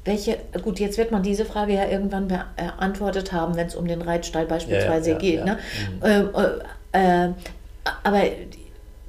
Welche, 0.06 0.38
gut, 0.64 0.80
jetzt 0.80 0.98
wird 0.98 1.12
man 1.12 1.24
diese 1.24 1.46
Frage 1.46 1.74
ja 1.74 1.88
irgendwann 1.88 2.28
beantwortet 2.28 3.32
haben, 3.32 3.56
wenn 3.56 3.68
es 3.68 3.76
um 3.76 3.88
den 3.88 4.02
Reitstall 4.02 4.46
beispielsweise 4.46 5.12
Ja, 5.12 5.16
ja, 5.16 5.20
geht. 5.22 5.46
Ne? 5.46 5.58
ja. 6.02 6.08
Ähm, 6.10 6.30
äh, 6.94 7.26
äh, 7.26 7.30
aber 8.04 8.22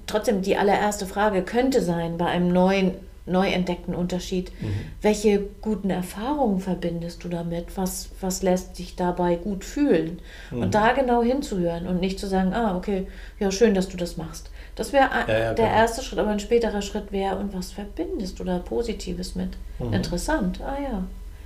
trotzdem, 0.07 0.43
die 0.43 0.57
allererste 0.57 1.07
Frage 1.07 1.43
könnte 1.43 1.81
sein, 1.81 2.19
bei 2.19 2.27
einem 2.27 2.53
neuen, 2.53 2.93
neu 3.31 3.49
entdeckten 3.49 3.95
Unterschied, 3.95 4.53
Mhm. 4.61 4.75
welche 5.03 5.41
guten 5.63 5.91
Erfahrungen 5.91 6.61
verbindest 6.61 7.25
du 7.25 7.29
damit? 7.29 7.77
Was, 7.77 8.11
was 8.21 8.43
lässt 8.43 8.79
dich 8.79 8.97
dabei 8.97 9.37
gut 9.37 9.65
fühlen? 9.65 10.21
Mhm. 10.51 10.63
Und 10.63 10.75
da 10.75 10.93
genau 10.93 11.23
hinzuhören 11.23 11.87
und 11.87 12.01
nicht 12.01 12.19
zu 12.19 12.27
sagen, 12.27 12.53
ah, 12.53 12.77
okay, 12.77 13.07
ja, 13.39 13.51
schön, 13.51 13.75
dass 13.75 13.89
du 13.89 13.97
das 13.97 14.17
machst. 14.17 14.51
Das 14.77 14.93
wäre 14.93 15.09
Ja, 15.29 15.39
ja, 15.39 15.55
der 15.55 15.67
genau. 15.67 15.79
erste 15.79 16.03
Schritt, 16.03 16.19
aber 16.19 16.31
ein 16.31 16.41
späterer 16.41 16.83
Schritt 16.83 17.13
wäre, 17.13 17.37
und 17.37 17.55
was 17.55 17.73
verbindest 17.73 18.39
du 18.39 18.45
da 18.45 18.59
Positives 18.59 19.35
mit? 19.35 19.51
Mhm. 19.79 19.93
Interessant, 19.95 20.61
ah 20.63 20.79
ja. 20.81 21.05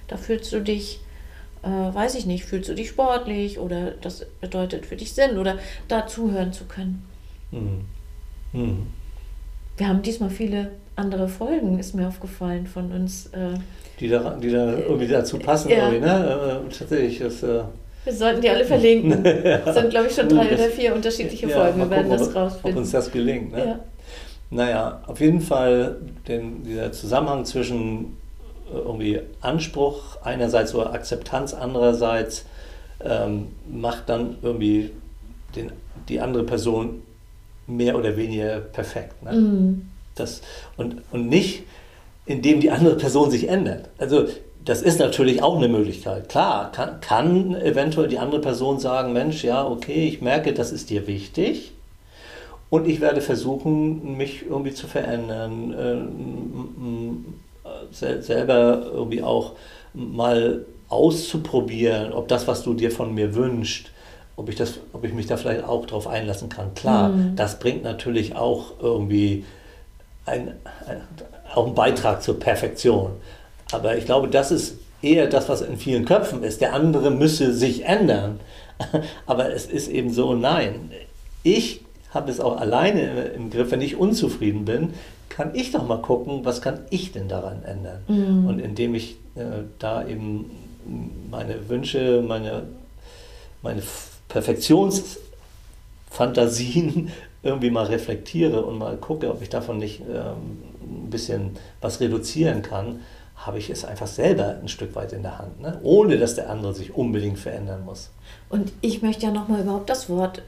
Da 0.09 0.17
fühlst 0.17 0.53
du 0.53 0.61
dich 0.61 1.01
äh, 1.63 1.95
weiß 1.95 2.15
ich 2.17 2.27
nicht, 2.27 2.45
fühlst 2.45 2.69
du 2.69 2.75
dich 2.75 2.91
sportlich 2.91 3.59
oder 3.59 3.93
das 3.93 4.27
bedeutet 4.43 4.85
für 4.85 4.97
dich 4.97 5.15
Sinn 5.15 5.39
oder 5.39 5.57
da 5.89 6.07
zuhören 6.07 6.53
zu 6.53 6.65
können. 6.67 7.03
Mhm. 7.51 7.87
Mhm. 8.53 8.87
Wir 9.79 9.89
haben 9.89 10.03
diesmal 10.03 10.29
viele 10.29 10.73
andere 10.97 11.29
Folgen, 11.29 11.79
ist 11.79 11.95
mir 11.95 12.09
aufgefallen 12.09 12.67
von 12.67 12.93
uns. 12.93 13.27
Äh, 13.27 13.59
die, 14.01 14.09
da, 14.09 14.37
die 14.41 14.51
da 14.51 14.73
irgendwie 14.79 15.07
dazu 15.07 15.39
passen, 15.39 15.71
ja. 15.71 15.91
ne? 15.91 16.63
Äh, 16.67 16.73
tatsächlich. 16.73 17.19
Das, 17.19 17.43
äh 17.43 17.63
wir 18.05 18.13
sollten 18.13 18.43
die 18.43 18.51
alle 18.51 18.65
verlinken. 18.65 19.23
Das 19.65 19.77
sind, 19.77 19.91
glaube 19.91 20.09
ich, 20.09 20.15
schon 20.15 20.29
drei 20.29 20.47
oder 20.55 20.69
vier 20.69 20.95
unterschiedliche 20.95 21.49
ja, 21.49 21.57
Folgen. 21.57 21.81
Wir 21.81 21.91
werden 21.91 22.09
gucken, 22.09 22.19
das 22.19 22.35
rausfinden. 22.35 22.73
Ob 22.73 22.77
uns 22.77 22.91
das 22.91 23.11
gelingt. 23.11 23.53
Ne? 23.53 23.67
Ja. 23.67 23.79
Naja, 24.51 25.03
auf 25.07 25.21
jeden 25.21 25.41
Fall 25.41 25.97
den, 26.29 26.63
dieser 26.65 26.93
Zusammenhang 26.93 27.45
zwischen 27.45 28.17
äh, 28.73 28.77
irgendwie 28.77 29.21
Anspruch 29.41 30.19
einerseits 30.23 30.75
oder 30.75 30.93
Akzeptanz 30.93 31.55
andererseits 31.55 32.45
ähm, 33.03 33.49
macht 33.71 34.09
dann 34.09 34.37
irgendwie 34.43 34.91
den, 35.57 35.73
die 36.09 36.21
andere 36.21 36.45
Person 36.45 37.03
mehr 37.67 37.97
oder 37.97 38.17
weniger 38.17 38.61
perfekt. 38.61 39.23
Ne? 39.23 39.33
Mhm. 39.33 39.89
Das, 40.15 40.43
und, 40.77 41.03
und 41.13 41.29
nicht, 41.29 41.65
indem 42.27 42.61
die 42.61 42.71
andere 42.71 42.97
Person 42.97 43.31
sich 43.31 43.49
ändert. 43.49 43.91
Also 43.99 44.27
das 44.65 44.81
ist 44.81 44.99
natürlich 44.99 45.43
auch 45.43 45.57
eine 45.57 45.69
Möglichkeit. 45.69 46.29
Klar, 46.29 46.73
kann, 46.73 47.01
kann 47.01 47.55
eventuell 47.55 48.09
die 48.09 48.19
andere 48.19 48.41
Person 48.41 48.79
sagen, 48.79 49.13
Mensch, 49.13 49.45
ja, 49.45 49.67
okay, 49.67 50.09
ich 50.09 50.23
merke, 50.23 50.55
das 50.55 50.73
ist 50.73 50.91
dir 50.91 51.07
wichtig. 51.07 51.73
Und 52.71 52.89
ich 52.89 53.01
werde 53.01 53.21
versuchen, 53.21 54.17
mich 54.17 54.47
irgendwie 54.49 54.73
zu 54.73 54.87
verändern, 54.87 55.75
äh, 57.95 58.21
selber 58.21 58.87
irgendwie 58.93 59.23
auch 59.23 59.53
mal 59.93 60.65
auszuprobieren, 60.89 62.13
ob 62.13 62.29
das, 62.29 62.49
was 62.49 62.63
du 62.63 62.75
dir 62.75 62.91
von 62.91 63.15
mir 63.15 63.35
wünschst, 63.35 63.91
ob 64.37 64.49
ich, 64.49 64.57
das, 64.57 64.81
ob 64.93 65.05
ich 65.05 65.13
mich 65.13 65.27
da 65.27 65.37
vielleicht 65.37 65.65
auch 65.65 65.87
darauf 65.87 66.07
einlassen 66.07 66.49
kann. 66.49 66.75
Klar, 66.75 67.11
mhm. 67.11 67.37
das 67.37 67.59
bringt 67.59 67.85
natürlich 67.85 68.35
auch 68.35 68.73
irgendwie 68.81 69.45
ein, 70.27 70.55
ein, 70.87 71.01
auch 71.55 71.67
einen 71.67 71.75
Beitrag 71.75 72.23
zur 72.23 72.39
Perfektion. 72.39 73.13
Aber 73.73 73.97
ich 73.97 74.05
glaube, 74.05 74.29
das 74.29 74.51
ist 74.51 74.77
eher 75.03 75.27
das, 75.27 75.49
was 75.49 75.61
in 75.61 75.77
vielen 75.77 76.05
Köpfen 76.05 76.43
ist. 76.43 76.61
Der 76.61 76.75
andere 76.75 77.11
müsse 77.11 77.53
sich 77.53 77.85
ändern. 77.85 78.41
Aber 79.27 79.53
es 79.53 79.67
ist 79.67 79.89
eben 79.89 80.11
so, 80.11 80.35
nein. 80.35 80.91
Ich 81.43 81.83
habe 82.11 82.31
es 82.31 82.41
auch 82.41 82.59
alleine 82.59 83.27
im 83.37 83.51
Griff, 83.51 83.71
wenn 83.71 83.81
ich 83.81 83.97
unzufrieden 83.97 84.65
bin, 84.65 84.95
kann 85.29 85.55
ich 85.55 85.73
doch 85.73 85.87
mal 85.87 86.01
gucken, 86.01 86.45
was 86.45 86.63
kann 86.63 86.81
ich 86.91 87.13
denn 87.13 87.29
daran 87.29 87.63
ändern. 87.65 88.03
Mhm. 88.07 88.47
Und 88.47 88.61
indem 88.61 88.95
ich 88.95 89.17
äh, 89.35 89.65
da 89.79 90.07
eben 90.07 90.51
meine 91.31 91.69
Wünsche, 91.69 92.23
meine, 92.27 92.63
meine 93.63 93.83
Perfektionsfantasien 94.29 97.11
irgendwie 97.45 97.71
mal 97.71 97.87
reflektiere 97.87 98.65
und 98.65 98.79
mal 98.79 98.97
gucke, 98.97 99.31
ob 99.31 99.43
ich 99.43 99.49
davon 99.49 99.79
nicht 99.79 100.01
ähm, 100.01 100.63
ein 100.83 101.11
bisschen 101.11 101.51
was 101.81 102.01
reduzieren 102.01 102.63
kann, 102.63 103.01
habe 103.37 103.59
ich 103.59 103.71
es 103.71 103.85
einfach 103.85 104.07
selber 104.07 104.57
ein 104.61 104.69
Stück 104.69 104.95
weit 104.95 105.13
in 105.13 105.23
der 105.23 105.39
Hand, 105.39 105.61
ne? 105.61 105.79
ohne 105.83 106.19
dass 106.19 106.35
der 106.35 106.51
andere 106.51 106.73
sich 106.73 106.95
unbedingt 106.95 107.39
verändern 107.39 107.85
muss. 107.85 108.11
Und 108.49 108.73
ich 108.81 109.03
möchte 109.03 109.27
ja 109.27 109.33
nochmal 109.33 109.61
überhaupt 109.61 109.91
das 109.91 110.09
Wort 110.09 110.43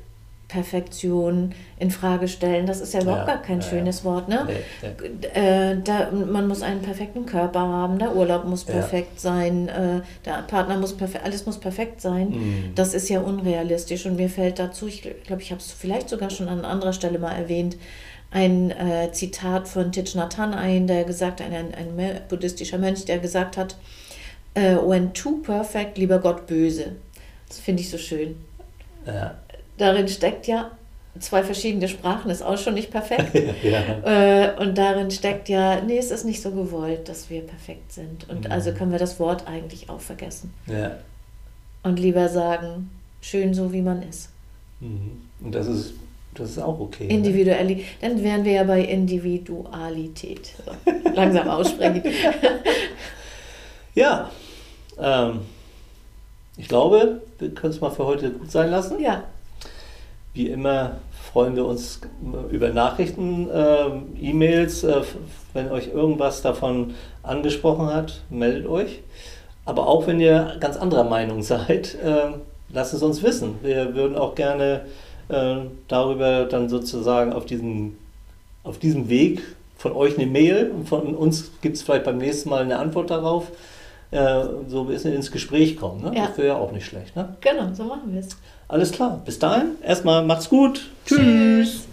Perfektion 0.48 1.54
in 1.78 1.90
Frage 1.90 2.28
stellen. 2.28 2.66
Das 2.66 2.80
ist 2.80 2.94
ja 2.94 3.02
überhaupt 3.02 3.26
ja, 3.26 3.34
gar 3.34 3.42
kein 3.42 3.60
ja, 3.60 3.66
schönes. 3.66 4.04
Wort. 4.04 4.28
Ne? 4.28 4.46
Nee, 4.46 5.28
Äh, 5.34 5.76
da, 5.82 6.10
man 6.12 6.46
muss 6.46 6.62
einen 6.62 6.82
perfekten 6.82 7.26
Körper 7.26 7.60
haben, 7.60 7.98
der 7.98 8.14
Urlaub 8.14 8.44
muss 8.44 8.64
perfekt 8.64 9.20
sein, 9.20 9.68
äh, 9.68 10.02
der 10.24 10.42
Partner 10.46 10.78
muss 10.78 10.96
perfekt, 10.96 11.24
alles 11.24 11.46
muss 11.46 11.58
perfekt 11.58 12.00
sein. 12.00 12.30
Mhm. 12.30 12.72
Das 12.76 12.94
ist 12.94 13.08
ja 13.08 13.20
unrealistisch 13.20 14.06
und 14.06 14.16
mir 14.16 14.30
fällt 14.30 14.60
dazu, 14.60 14.86
ich 14.86 15.02
glaube, 15.02 15.42
ich 15.42 15.50
habe 15.50 15.60
es 15.60 15.72
vielleicht 15.72 16.08
sogar 16.08 16.30
schon 16.30 16.48
an 16.48 16.64
anderer 16.64 16.92
Stelle 16.92 17.18
mal 17.18 17.32
erwähnt, 17.32 17.76
ein 18.30 18.70
äh, 18.70 19.10
Zitat 19.12 19.66
von 19.66 19.90
Thich 19.90 20.14
Nhat 20.14 20.38
Hanh 20.38 20.54
ein, 20.54 20.86
der 20.86 21.04
gesagt, 21.04 21.40
ein, 21.40 21.52
ein, 21.52 21.74
ein 21.74 22.20
buddhistischer 22.28 22.78
Mönch, 22.78 23.04
der 23.04 23.18
gesagt 23.18 23.56
hat, 23.56 23.76
äh, 24.54 24.76
when 24.76 25.12
too 25.12 25.38
perfect, 25.38 25.98
lieber 25.98 26.20
Gott 26.20 26.46
böse. 26.46 26.92
Das 27.48 27.58
finde 27.58 27.82
ich 27.82 27.90
so 27.90 27.98
schön. 27.98 28.36
Ja 29.06 29.36
darin 29.78 30.08
steckt 30.08 30.46
ja, 30.46 30.70
zwei 31.20 31.42
verschiedene 31.42 31.88
Sprachen 31.88 32.30
ist 32.30 32.42
auch 32.42 32.58
schon 32.58 32.74
nicht 32.74 32.90
perfekt. 32.90 33.34
ja. 33.62 34.50
äh, 34.50 34.60
und 34.60 34.76
darin 34.76 35.10
steckt 35.10 35.48
ja, 35.48 35.80
nee, 35.80 35.98
es 35.98 36.10
ist 36.10 36.24
nicht 36.24 36.42
so 36.42 36.50
gewollt, 36.50 37.08
dass 37.08 37.30
wir 37.30 37.42
perfekt 37.42 37.92
sind. 37.92 38.28
Und 38.28 38.44
mhm. 38.44 38.52
also 38.52 38.72
können 38.72 38.92
wir 38.92 38.98
das 38.98 39.18
Wort 39.20 39.46
eigentlich 39.46 39.88
auch 39.88 40.00
vergessen. 40.00 40.52
Ja. 40.66 40.96
Und 41.82 41.98
lieber 41.98 42.28
sagen, 42.28 42.90
schön 43.20 43.54
so, 43.54 43.72
wie 43.72 43.82
man 43.82 44.02
ist. 44.02 44.30
Mhm. 44.80 45.22
Und 45.40 45.54
das 45.54 45.66
ist, 45.66 45.94
das 46.34 46.50
ist 46.50 46.58
auch 46.58 46.78
okay. 46.80 47.06
Individuell. 47.06 47.64
Ne? 47.64 47.84
Dann 48.00 48.22
wären 48.22 48.44
wir 48.44 48.52
ja 48.52 48.64
bei 48.64 48.82
Individualität. 48.82 50.52
So, 50.64 50.92
langsam 51.14 51.48
aussprechen. 51.48 52.02
ja. 53.94 54.30
Ähm, 54.98 55.40
ich 56.56 56.68
glaube, 56.68 57.22
wir 57.38 57.50
können 57.50 57.72
es 57.72 57.80
mal 57.80 57.90
für 57.90 58.06
heute 58.06 58.30
gut 58.30 58.50
sein 58.50 58.70
lassen. 58.70 59.00
Ja. 59.00 59.24
Wie 60.36 60.48
immer 60.48 60.96
freuen 61.32 61.56
wir 61.56 61.64
uns 61.64 61.98
über 62.50 62.68
Nachrichten, 62.68 63.48
äh, 63.48 63.86
E-Mails. 64.20 64.84
Äh, 64.84 65.00
wenn 65.54 65.70
euch 65.70 65.88
irgendwas 65.88 66.42
davon 66.42 66.92
angesprochen 67.22 67.86
hat, 67.86 68.20
meldet 68.28 68.66
euch. 68.66 69.00
Aber 69.64 69.88
auch 69.88 70.06
wenn 70.06 70.20
ihr 70.20 70.58
ganz 70.60 70.76
anderer 70.76 71.04
Meinung 71.04 71.42
seid, 71.42 71.94
äh, 72.04 72.34
lasst 72.68 72.92
es 72.92 73.02
uns 73.02 73.22
wissen. 73.22 73.54
Wir 73.62 73.94
würden 73.94 74.14
auch 74.14 74.34
gerne 74.34 74.82
äh, 75.30 75.56
darüber 75.88 76.44
dann 76.44 76.68
sozusagen 76.68 77.32
auf 77.32 77.46
diesem, 77.46 77.96
auf 78.62 78.78
diesem 78.78 79.08
Weg 79.08 79.40
von 79.78 79.92
euch 79.92 80.18
eine 80.18 80.26
Mail 80.26 80.70
und 80.70 80.86
von 80.86 81.14
uns 81.14 81.50
gibt 81.62 81.76
es 81.76 81.82
vielleicht 81.82 82.04
beim 82.04 82.18
nächsten 82.18 82.50
Mal 82.50 82.62
eine 82.62 82.78
Antwort 82.78 83.08
darauf. 83.08 83.50
Äh, 84.10 84.44
so 84.68 84.82
ein 84.82 84.86
bisschen 84.88 85.14
ins 85.14 85.32
Gespräch 85.32 85.78
kommen. 85.78 86.02
Ne? 86.02 86.12
Ja. 86.14 86.26
Das 86.26 86.36
wäre 86.36 86.48
ja 86.48 86.56
auch 86.56 86.72
nicht 86.72 86.84
schlecht. 86.84 87.16
Ne? 87.16 87.36
Genau, 87.40 87.72
so 87.72 87.84
machen 87.84 88.12
wir 88.12 88.20
es. 88.20 88.36
Alles 88.68 88.92
klar. 88.92 89.20
Bis 89.24 89.38
dahin. 89.38 89.76
Erstmal 89.82 90.24
macht's 90.24 90.48
gut. 90.48 90.90
Tschüss. 91.06 91.18
Tschüss. 91.18 91.85